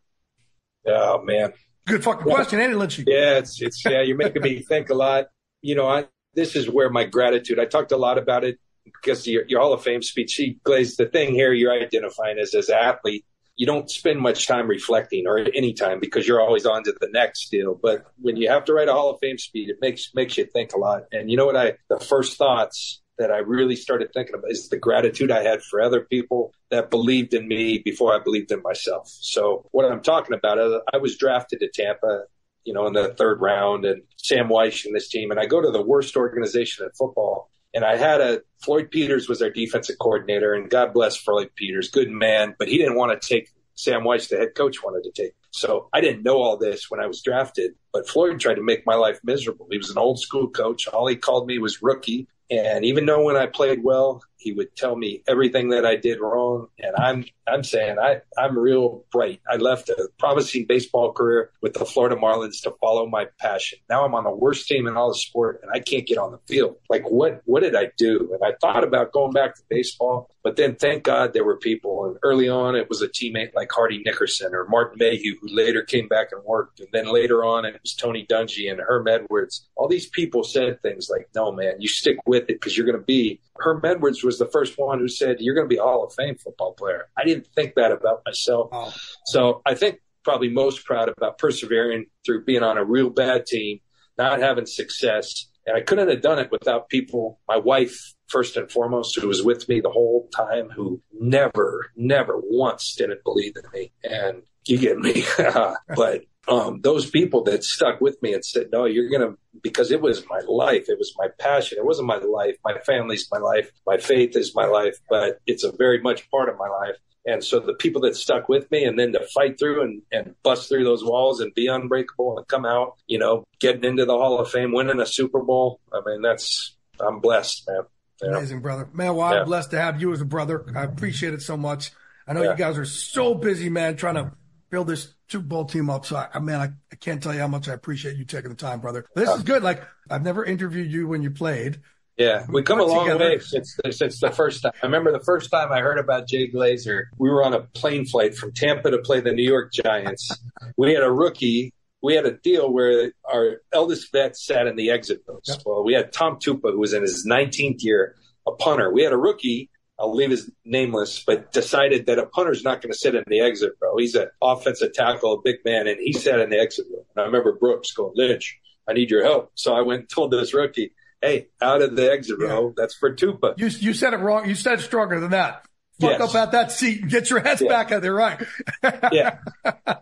Oh 0.86 1.22
man. 1.22 1.52
Good 1.86 2.02
fucking 2.02 2.24
question, 2.24 2.60
Andy 2.60 2.76
Lynchy. 2.76 3.04
Yeah, 3.06 3.38
it's 3.38 3.60
it's 3.60 3.84
yeah, 3.84 4.02
you're 4.02 4.16
making 4.16 4.42
me 4.42 4.60
think 4.60 4.90
a 4.90 4.94
lot. 4.94 5.26
You 5.62 5.74
know, 5.74 5.86
I 5.86 6.06
this 6.34 6.56
is 6.56 6.68
where 6.68 6.90
my 6.90 7.04
gratitude. 7.04 7.58
I 7.58 7.66
talked 7.66 7.92
a 7.92 7.96
lot 7.96 8.18
about 8.18 8.44
it 8.44 8.58
because 8.84 9.26
your, 9.26 9.44
your 9.46 9.60
Hall 9.60 9.72
of 9.72 9.82
Fame 9.82 10.02
speech. 10.02 10.30
She 10.30 10.58
Glaze, 10.64 10.96
the 10.96 11.06
thing 11.06 11.34
here 11.34 11.52
you're 11.52 11.72
identifying 11.72 12.38
as 12.38 12.54
as 12.54 12.68
an 12.68 12.78
athlete. 12.80 13.24
You 13.56 13.66
don't 13.66 13.90
spend 13.90 14.20
much 14.20 14.46
time 14.46 14.68
reflecting 14.68 15.26
or 15.26 15.38
any 15.38 15.74
time 15.74 16.00
because 16.00 16.26
you're 16.26 16.40
always 16.40 16.64
on 16.64 16.82
to 16.84 16.94
the 16.98 17.08
next 17.12 17.50
deal. 17.50 17.78
But 17.80 18.06
when 18.18 18.36
you 18.36 18.48
have 18.48 18.64
to 18.66 18.72
write 18.72 18.88
a 18.88 18.92
Hall 18.92 19.10
of 19.10 19.18
Fame 19.20 19.36
speech, 19.36 19.68
it 19.68 19.76
makes 19.80 20.14
makes 20.14 20.38
you 20.38 20.46
think 20.46 20.72
a 20.72 20.78
lot. 20.78 21.02
And 21.12 21.30
you 21.30 21.36
know 21.36 21.46
what 21.46 21.56
I 21.56 21.74
the 21.88 22.00
first 22.00 22.38
thoughts 22.38 23.02
that 23.20 23.30
I 23.30 23.38
really 23.38 23.76
started 23.76 24.14
thinking 24.14 24.34
about 24.34 24.50
is 24.50 24.70
the 24.70 24.78
gratitude 24.78 25.30
I 25.30 25.42
had 25.42 25.62
for 25.62 25.82
other 25.82 26.00
people 26.00 26.54
that 26.70 26.88
believed 26.88 27.34
in 27.34 27.46
me 27.46 27.76
before 27.76 28.14
I 28.14 28.18
believed 28.18 28.50
in 28.50 28.62
myself. 28.62 29.08
So 29.20 29.68
what 29.72 29.84
I'm 29.84 30.00
talking 30.00 30.34
about, 30.34 30.58
uh, 30.58 30.80
I 30.92 30.96
was 30.96 31.18
drafted 31.18 31.60
to 31.60 31.68
Tampa, 31.68 32.22
you 32.64 32.72
know, 32.72 32.86
in 32.86 32.94
the 32.94 33.12
third 33.12 33.42
round 33.42 33.84
and 33.84 34.02
Sam 34.16 34.48
Wyche 34.48 34.86
and 34.86 34.94
this 34.94 35.10
team. 35.10 35.30
And 35.30 35.38
I 35.38 35.44
go 35.44 35.60
to 35.60 35.70
the 35.70 35.82
worst 35.82 36.16
organization 36.16 36.86
in 36.86 36.92
football. 36.92 37.50
And 37.74 37.84
I 37.84 37.98
had 37.98 38.22
a 38.22 38.40
Floyd 38.64 38.90
Peters 38.90 39.28
was 39.28 39.42
our 39.42 39.50
defensive 39.50 39.96
coordinator 40.00 40.54
and 40.54 40.70
God 40.70 40.94
bless 40.94 41.14
Floyd 41.14 41.50
Peters, 41.54 41.90
good 41.90 42.10
man, 42.10 42.54
but 42.58 42.68
he 42.68 42.78
didn't 42.78 42.96
want 42.96 43.20
to 43.20 43.28
take 43.28 43.50
Sam 43.74 44.00
Wyche, 44.00 44.30
the 44.30 44.38
head 44.38 44.54
coach, 44.54 44.82
wanted 44.82 45.04
to 45.04 45.22
take. 45.22 45.34
So 45.50 45.90
I 45.92 46.00
didn't 46.00 46.22
know 46.22 46.38
all 46.40 46.56
this 46.56 46.90
when 46.90 47.00
I 47.00 47.06
was 47.06 47.20
drafted, 47.20 47.72
but 47.92 48.08
Floyd 48.08 48.40
tried 48.40 48.54
to 48.54 48.62
make 48.62 48.86
my 48.86 48.94
life 48.94 49.20
miserable. 49.22 49.68
He 49.70 49.78
was 49.78 49.90
an 49.90 49.98
old 49.98 50.20
school 50.20 50.48
coach. 50.48 50.88
All 50.88 51.06
he 51.06 51.16
called 51.16 51.46
me 51.46 51.58
was 51.58 51.82
rookie. 51.82 52.28
And 52.50 52.84
even 52.84 53.06
though 53.06 53.22
when 53.22 53.36
I 53.36 53.46
played 53.46 53.82
well, 53.82 54.22
he 54.40 54.52
would 54.52 54.74
tell 54.74 54.96
me 54.96 55.22
everything 55.28 55.68
that 55.70 55.84
I 55.84 55.96
did 55.96 56.18
wrong. 56.18 56.68
And 56.78 56.96
I'm 56.96 57.24
I'm 57.46 57.62
saying 57.62 57.98
I 57.98 58.22
I'm 58.36 58.58
real 58.58 59.04
bright. 59.12 59.40
I 59.48 59.56
left 59.56 59.88
a 59.90 60.08
promising 60.18 60.66
baseball 60.66 61.12
career 61.12 61.50
with 61.62 61.74
the 61.74 61.84
Florida 61.84 62.16
Marlins 62.16 62.62
to 62.62 62.72
follow 62.80 63.06
my 63.06 63.26
passion. 63.38 63.78
Now 63.88 64.04
I'm 64.04 64.14
on 64.14 64.24
the 64.24 64.30
worst 64.30 64.66
team 64.66 64.86
in 64.86 64.96
all 64.96 65.08
the 65.08 65.18
sport, 65.18 65.60
and 65.62 65.70
I 65.72 65.80
can't 65.80 66.06
get 66.06 66.18
on 66.18 66.32
the 66.32 66.40
field. 66.48 66.76
Like 66.88 67.08
what 67.08 67.42
what 67.44 67.62
did 67.62 67.76
I 67.76 67.90
do? 67.96 68.30
And 68.32 68.42
I 68.42 68.56
thought 68.60 68.82
about 68.82 69.12
going 69.12 69.32
back 69.32 69.54
to 69.56 69.62
baseball, 69.68 70.30
but 70.42 70.56
then 70.56 70.74
thank 70.76 71.04
God 71.04 71.32
there 71.32 71.44
were 71.44 71.58
people. 71.58 72.06
And 72.06 72.16
early 72.22 72.48
on, 72.48 72.76
it 72.76 72.88
was 72.88 73.02
a 73.02 73.08
teammate 73.08 73.54
like 73.54 73.70
Hardy 73.70 74.02
Nickerson 74.04 74.54
or 74.54 74.66
Martin 74.68 74.96
Mayhew 74.98 75.36
who 75.40 75.54
later 75.54 75.82
came 75.82 76.08
back 76.08 76.28
and 76.32 76.42
worked. 76.44 76.80
And 76.80 76.88
then 76.92 77.12
later 77.12 77.44
on, 77.44 77.64
it 77.64 77.78
was 77.82 77.94
Tony 77.94 78.26
Dungy 78.26 78.70
and 78.70 78.80
Herm 78.80 79.06
Edwards. 79.06 79.68
All 79.76 79.88
these 79.88 80.08
people 80.08 80.44
said 80.44 80.80
things 80.80 81.08
like, 81.10 81.28
"No, 81.34 81.52
man, 81.52 81.74
you 81.80 81.88
stick 81.88 82.16
with 82.26 82.44
it 82.44 82.54
because 82.54 82.76
you're 82.76 82.86
going 82.86 82.98
to 82.98 83.04
be." 83.04 83.40
Herm 83.60 83.80
Edwards 83.84 84.22
was 84.22 84.38
the 84.38 84.48
first 84.48 84.78
one 84.78 84.98
who 84.98 85.08
said, 85.08 85.36
"You're 85.40 85.54
going 85.54 85.66
to 85.66 85.74
be 85.74 85.78
a 85.78 85.82
Hall 85.82 86.04
of 86.04 86.12
Fame 86.14 86.36
football 86.36 86.74
player." 86.74 87.08
I 87.16 87.24
didn't 87.24 87.46
think 87.54 87.74
that 87.76 87.92
about 87.92 88.22
myself. 88.26 88.70
Oh. 88.72 88.92
So 89.26 89.62
I 89.66 89.74
think 89.74 90.00
probably 90.24 90.48
most 90.48 90.84
proud 90.84 91.08
about 91.16 91.38
persevering 91.38 92.06
through 92.24 92.44
being 92.44 92.62
on 92.62 92.78
a 92.78 92.84
real 92.84 93.10
bad 93.10 93.46
team, 93.46 93.80
not 94.18 94.40
having 94.40 94.66
success. 94.66 95.48
And 95.66 95.76
I 95.76 95.80
couldn't 95.82 96.08
have 96.08 96.22
done 96.22 96.38
it 96.38 96.50
without 96.50 96.88
people, 96.88 97.40
my 97.46 97.56
wife, 97.56 98.14
first 98.28 98.56
and 98.56 98.70
foremost, 98.70 99.18
who 99.18 99.28
was 99.28 99.42
with 99.42 99.68
me 99.68 99.80
the 99.80 99.90
whole 99.90 100.28
time, 100.34 100.70
who 100.70 101.02
never, 101.12 101.90
never 101.96 102.40
once 102.42 102.94
didn't 102.96 103.22
believe 103.24 103.54
in 103.56 103.70
me. 103.72 103.92
And 104.02 104.42
you 104.66 104.78
get 104.78 104.98
me. 104.98 105.24
but 105.94 106.22
um, 106.48 106.80
those 106.82 107.08
people 107.10 107.44
that 107.44 107.64
stuck 107.64 108.00
with 108.00 108.20
me 108.22 108.32
and 108.34 108.44
said, 108.44 108.68
no, 108.72 108.84
you're 108.86 109.08
going 109.10 109.20
to, 109.32 109.38
because 109.62 109.90
it 109.90 110.00
was 110.00 110.24
my 110.28 110.40
life. 110.48 110.84
It 110.88 110.98
was 110.98 111.14
my 111.18 111.28
passion. 111.38 111.78
It 111.78 111.84
wasn't 111.84 112.08
my 112.08 112.16
life. 112.18 112.56
My 112.64 112.78
family's 112.78 113.28
my 113.30 113.38
life. 113.38 113.70
My 113.86 113.98
faith 113.98 114.36
is 114.36 114.54
my 114.54 114.66
life, 114.66 114.96
but 115.08 115.38
it's 115.46 115.64
a 115.64 115.72
very 115.72 116.00
much 116.00 116.30
part 116.30 116.48
of 116.48 116.56
my 116.58 116.68
life. 116.68 116.96
And 117.26 117.44
so 117.44 117.60
the 117.60 117.74
people 117.74 118.00
that 118.02 118.16
stuck 118.16 118.48
with 118.48 118.70
me 118.70 118.84
and 118.84 118.98
then 118.98 119.12
to 119.12 119.20
fight 119.34 119.58
through 119.58 119.82
and, 119.82 120.02
and 120.10 120.34
bust 120.42 120.70
through 120.70 120.84
those 120.84 121.04
walls 121.04 121.40
and 121.40 121.52
be 121.54 121.66
unbreakable 121.66 122.38
and 122.38 122.48
come 122.48 122.64
out, 122.64 122.94
you 123.06 123.18
know, 123.18 123.44
getting 123.60 123.84
into 123.84 124.06
the 124.06 124.16
Hall 124.16 124.38
of 124.40 124.50
Fame, 124.50 124.72
winning 124.72 125.00
a 125.00 125.06
Super 125.06 125.40
Bowl. 125.42 125.80
I 125.92 126.00
mean, 126.06 126.22
that's, 126.22 126.74
I'm 126.98 127.20
blessed, 127.20 127.68
man. 127.68 127.82
Know? 128.22 128.38
Amazing, 128.38 128.60
brother. 128.60 128.88
Man, 128.94 129.14
well, 129.14 129.26
I'm 129.26 129.36
Yeah. 129.38 129.44
blessed 129.44 129.70
to 129.72 129.80
have 129.80 130.00
you 130.00 130.12
as 130.12 130.22
a 130.22 130.26
brother. 130.26 130.64
I 130.74 130.84
appreciate 130.84 131.34
it 131.34 131.42
so 131.42 131.58
much. 131.58 131.90
I 132.26 132.32
know 132.32 132.42
Yeah. 132.42 132.52
you 132.52 132.56
guys 132.56 132.78
are 132.78 132.84
so 132.86 133.34
busy, 133.34 133.68
man, 133.68 133.96
trying 133.96 134.14
to 134.14 134.32
build 134.70 134.86
this 134.86 135.14
Super 135.28 135.44
Bowl 135.44 135.64
team 135.64 135.90
up. 135.90 136.06
So, 136.06 136.16
I, 136.32 136.38
man, 136.38 136.60
I, 136.60 136.70
I 136.92 136.96
can't 136.96 137.22
tell 137.22 137.34
you 137.34 137.40
how 137.40 137.48
much 137.48 137.68
I 137.68 137.74
appreciate 137.74 138.16
you 138.16 138.24
taking 138.24 138.50
the 138.50 138.56
time, 138.56 138.80
brother. 138.80 139.04
This 139.14 139.28
is 139.30 139.42
good. 139.42 139.62
Like, 139.62 139.82
I've 140.08 140.22
never 140.22 140.44
interviewed 140.44 140.90
you 140.90 141.06
when 141.08 141.22
you 141.22 141.30
played. 141.30 141.80
Yeah, 142.16 142.44
we 142.50 142.62
come 142.62 142.80
a 142.80 142.84
long 142.84 143.06
together- 143.06 143.24
way 143.30 143.38
since 143.38 143.78
since 143.92 144.20
the 144.20 144.30
first 144.30 144.62
time. 144.62 144.72
I 144.82 144.86
remember 144.86 145.10
the 145.10 145.24
first 145.24 145.50
time 145.50 145.72
I 145.72 145.80
heard 145.80 145.98
about 145.98 146.28
Jay 146.28 146.50
Glazer. 146.50 147.04
We 147.16 147.30
were 147.30 147.42
on 147.42 147.54
a 147.54 147.60
plane 147.60 148.04
flight 148.04 148.34
from 148.34 148.52
Tampa 148.52 148.90
to 148.90 148.98
play 148.98 149.20
the 149.20 149.32
New 149.32 149.48
York 149.48 149.72
Giants. 149.72 150.30
We 150.76 150.92
had 150.92 151.02
a 151.02 151.10
rookie. 151.10 151.72
We 152.02 152.14
had 152.14 152.26
a 152.26 152.32
deal 152.32 152.70
where 152.70 153.12
our 153.30 153.62
eldest 153.72 154.12
vet 154.12 154.36
sat 154.36 154.66
in 154.66 154.76
the 154.76 154.90
exit 154.90 155.22
rows. 155.26 155.62
Well, 155.64 155.82
we 155.82 155.94
had 155.94 156.12
Tom 156.12 156.36
Tupa, 156.36 156.72
who 156.72 156.78
was 156.78 156.92
in 156.92 157.00
his 157.02 157.26
19th 157.26 157.82
year, 157.82 158.16
a 158.46 158.52
punter. 158.52 158.92
We 158.92 159.02
had 159.02 159.12
a 159.12 159.18
rookie. 159.18 159.69
I'll 160.00 160.14
leave 160.14 160.30
his 160.30 160.50
nameless, 160.64 161.22
but 161.24 161.52
decided 161.52 162.06
that 162.06 162.18
a 162.18 162.24
punter's 162.26 162.64
not 162.64 162.80
going 162.80 162.90
to 162.92 162.98
sit 162.98 163.14
in 163.14 163.22
the 163.26 163.40
exit 163.40 163.72
row. 163.82 163.96
He's 163.98 164.14
an 164.14 164.28
offensive 164.42 164.92
tackle, 164.94 165.34
a 165.34 165.42
big 165.44 165.56
man, 165.64 165.86
and 165.86 165.98
he 166.00 166.12
sat 166.12 166.40
in 166.40 166.48
the 166.50 166.58
exit 166.58 166.86
row. 166.90 167.04
And 167.14 167.22
I 167.22 167.26
remember 167.26 167.52
Brooks 167.58 167.92
going, 167.92 168.12
Lynch, 168.14 168.58
I 168.88 168.94
need 168.94 169.10
your 169.10 169.22
help. 169.22 169.50
So 169.54 169.74
I 169.74 169.82
went 169.82 170.00
and 170.00 170.08
told 170.08 170.30
this 170.30 170.54
rookie, 170.54 170.92
hey, 171.20 171.48
out 171.60 171.82
of 171.82 171.96
the 171.96 172.10
exit 172.10 172.38
row, 172.40 172.72
that's 172.76 172.94
for 172.94 173.14
Tupa. 173.14 173.54
You, 173.58 173.66
you 173.66 173.92
said 173.92 174.14
it 174.14 174.20
wrong. 174.20 174.48
You 174.48 174.54
said 174.54 174.78
it 174.78 174.82
stronger 174.82 175.20
than 175.20 175.32
that. 175.32 175.66
Fuck 176.00 176.12
Yes. 176.18 176.20
up 176.22 176.34
at 176.34 176.52
that 176.52 176.72
seat 176.72 177.02
and 177.02 177.10
get 177.10 177.28
your 177.28 177.46
ass 177.46 177.60
Yeah. 177.60 177.68
back 177.68 177.92
out 177.92 178.00
there, 178.00 178.14
right? 178.14 178.42
yeah. 179.12 179.36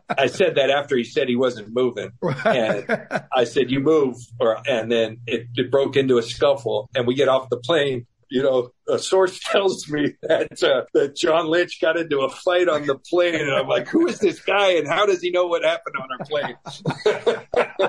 I 0.08 0.28
said 0.28 0.54
that 0.54 0.70
after 0.70 0.96
he 0.96 1.02
said 1.02 1.26
he 1.28 1.34
wasn't 1.34 1.74
moving. 1.74 2.12
And 2.44 2.86
I 3.34 3.42
said, 3.42 3.72
you 3.72 3.80
move. 3.80 4.14
Or, 4.38 4.58
and 4.64 4.92
then 4.92 5.18
it, 5.26 5.48
it 5.56 5.72
broke 5.72 5.96
into 5.96 6.18
a 6.18 6.22
scuffle 6.22 6.88
and 6.94 7.04
we 7.04 7.16
get 7.16 7.26
off 7.28 7.50
the 7.50 7.56
plane. 7.56 8.06
You 8.30 8.42
know, 8.42 8.70
a 8.88 8.98
source 8.98 9.38
tells 9.44 9.88
me 9.88 10.14
that, 10.22 10.62
uh, 10.62 10.84
that 10.94 11.16
John 11.16 11.46
Lynch 11.48 11.80
got 11.80 11.96
into 11.96 12.20
a 12.20 12.28
fight 12.30 12.68
on 12.68 12.86
the 12.86 12.96
plane. 12.96 13.36
And 13.36 13.50
I'm 13.50 13.66
like, 13.68 13.88
who 13.88 14.06
is 14.06 14.18
this 14.18 14.40
guy 14.40 14.72
and 14.72 14.86
how 14.86 15.06
does 15.06 15.22
he 15.22 15.30
know 15.30 15.46
what 15.46 15.64
happened 15.64 15.96
on 15.96 16.08
our 16.18 16.26
plane? 16.26 16.56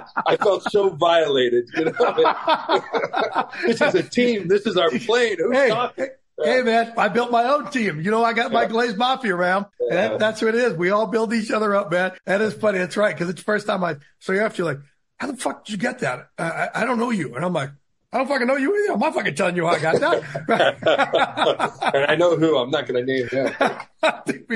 I 0.26 0.38
felt 0.38 0.64
so 0.72 0.90
violated. 0.90 1.68
You 1.76 1.86
know, 1.86 1.92
this 3.66 3.82
is 3.82 3.96
a 3.96 4.04
team. 4.04 4.48
This 4.48 4.66
is 4.66 4.78
our 4.78 4.90
plane. 4.90 5.38
Who's 5.40 5.56
Hey, 5.56 5.70
talking? 5.70 6.08
Hey 6.42 6.62
man, 6.62 6.94
I 6.98 7.10
built 7.10 7.32
my 7.32 7.44
own 7.44 7.70
team. 7.70 8.00
You 8.00 8.12
know, 8.12 8.24
I 8.24 8.32
got 8.32 8.52
my 8.54 8.66
Glaze 8.66 8.96
Mafia 8.96 9.36
around. 9.36 9.66
That, 9.90 10.20
that's 10.20 10.42
what 10.42 10.56
it 10.56 10.62
is. 10.62 10.74
We 10.74 10.90
all 10.90 11.08
build 11.08 11.34
each 11.34 11.52
other 11.52 11.76
up, 11.76 11.92
man. 11.92 12.14
That 12.26 12.42
is 12.42 12.54
funny. 12.54 12.78
That's 12.78 12.96
right. 12.96 13.16
Cause 13.18 13.28
it's 13.28 13.42
the 13.42 13.46
first 13.46 13.68
time 13.68 13.84
I, 13.84 13.98
so 14.20 14.32
you 14.32 14.40
have 14.40 14.56
to 14.56 14.64
like, 14.64 14.78
how 15.18 15.28
the 15.28 15.36
fuck 15.36 15.66
did 15.66 15.74
you 15.74 15.78
get 15.78 16.00
that? 16.00 16.30
I, 16.38 16.44
I, 16.44 16.70
I 16.76 16.86
don't 16.86 16.98
know 16.98 17.12
you. 17.12 17.36
And 17.36 17.44
I'm 17.44 17.52
like, 17.52 17.72
I 18.12 18.18
don't 18.18 18.28
fucking 18.28 18.48
know 18.48 18.56
you 18.56 18.76
either. 18.76 18.94
I'm 18.94 19.00
not 19.00 19.14
fucking 19.14 19.36
telling 19.36 19.56
you 19.56 19.68
how 19.68 19.74
I 19.74 19.80
got 19.80 20.00
that. 20.00 21.82
and 21.94 22.06
I 22.06 22.16
know 22.16 22.36
who. 22.36 22.58
I'm 22.58 22.72
not 22.72 22.88
going 22.88 23.06
to 23.06 23.14
name 23.14 23.28
him. 23.28 23.54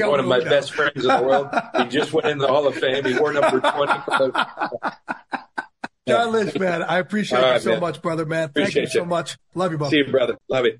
One 0.10 0.20
of 0.20 0.26
my 0.26 0.39
that. 0.39 0.49
best 0.49 0.72
friends 0.72 1.06
in 1.06 1.08
the 1.08 1.22
world. 1.22 1.49
He 1.78 1.86
just 1.95 2.14
went 2.14 2.26
in 2.28 2.39
the 2.39 2.47
Hall 2.47 2.66
of 2.66 2.76
Fame. 2.76 3.06
He 3.06 3.14
wore 3.18 3.32
number 3.32 3.60
20. 3.60 4.32
John 6.08 6.32
Lynch, 6.32 6.58
man, 6.58 6.84
I 6.84 6.97
appreciate 6.97 7.41
right, 7.41 7.54
you 7.54 7.60
so 7.60 7.72
man. 7.72 7.80
much, 7.80 8.01
brother, 8.01 8.26
man. 8.26 8.49
Thank 8.49 8.76
you 8.76 8.88
so 8.88 9.06
much. 9.06 9.38
Love 9.54 9.72
you, 9.72 9.78
brother. 9.78 9.91
See 9.91 9.97
you, 9.97 10.12
brother. 10.12 10.38
Love 10.49 10.66
you. 10.66 10.80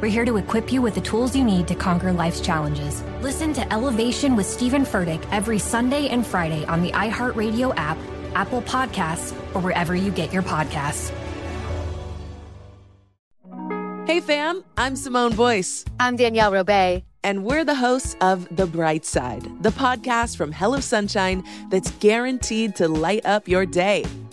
We're 0.00 0.08
here 0.08 0.24
to 0.26 0.36
equip 0.36 0.72
you 0.72 0.82
with 0.82 0.94
the 0.94 1.00
tools 1.00 1.34
you 1.34 1.44
need 1.44 1.66
to 1.68 1.74
conquer 1.74 2.12
life's 2.12 2.40
challenges. 2.40 3.02
Listen 3.22 3.52
to 3.54 3.72
Elevation 3.72 4.36
with 4.36 4.46
Stephen 4.46 4.82
Furtick 4.82 5.26
every 5.32 5.58
Sunday 5.58 6.08
and 6.08 6.26
Friday 6.26 6.64
on 6.66 6.82
the 6.82 6.90
iHeartRadio 6.92 7.72
app, 7.76 7.96
Apple 8.34 8.62
Podcasts, 8.62 9.32
or 9.54 9.60
wherever 9.60 9.96
you 9.96 10.10
get 10.10 10.32
your 10.32 10.42
podcasts. 10.42 11.12
Hey 14.06 14.20
fam, 14.20 14.62
I'm 14.76 14.94
Simone 14.94 15.34
Boyce. 15.34 15.84
I'm 15.98 16.16
Danielle 16.16 16.52
Robay 16.52 17.02
and 17.26 17.42
we're 17.42 17.64
the 17.64 17.74
hosts 17.74 18.14
of 18.20 18.46
The 18.54 18.66
Bright 18.66 19.04
Side, 19.04 19.42
the 19.60 19.70
podcast 19.70 20.36
from 20.36 20.52
Hello 20.52 20.78
Sunshine 20.78 21.42
that's 21.70 21.90
guaranteed 21.98 22.76
to 22.76 22.86
light 22.86 23.26
up 23.26 23.48
your 23.48 23.66
day. 23.66 24.04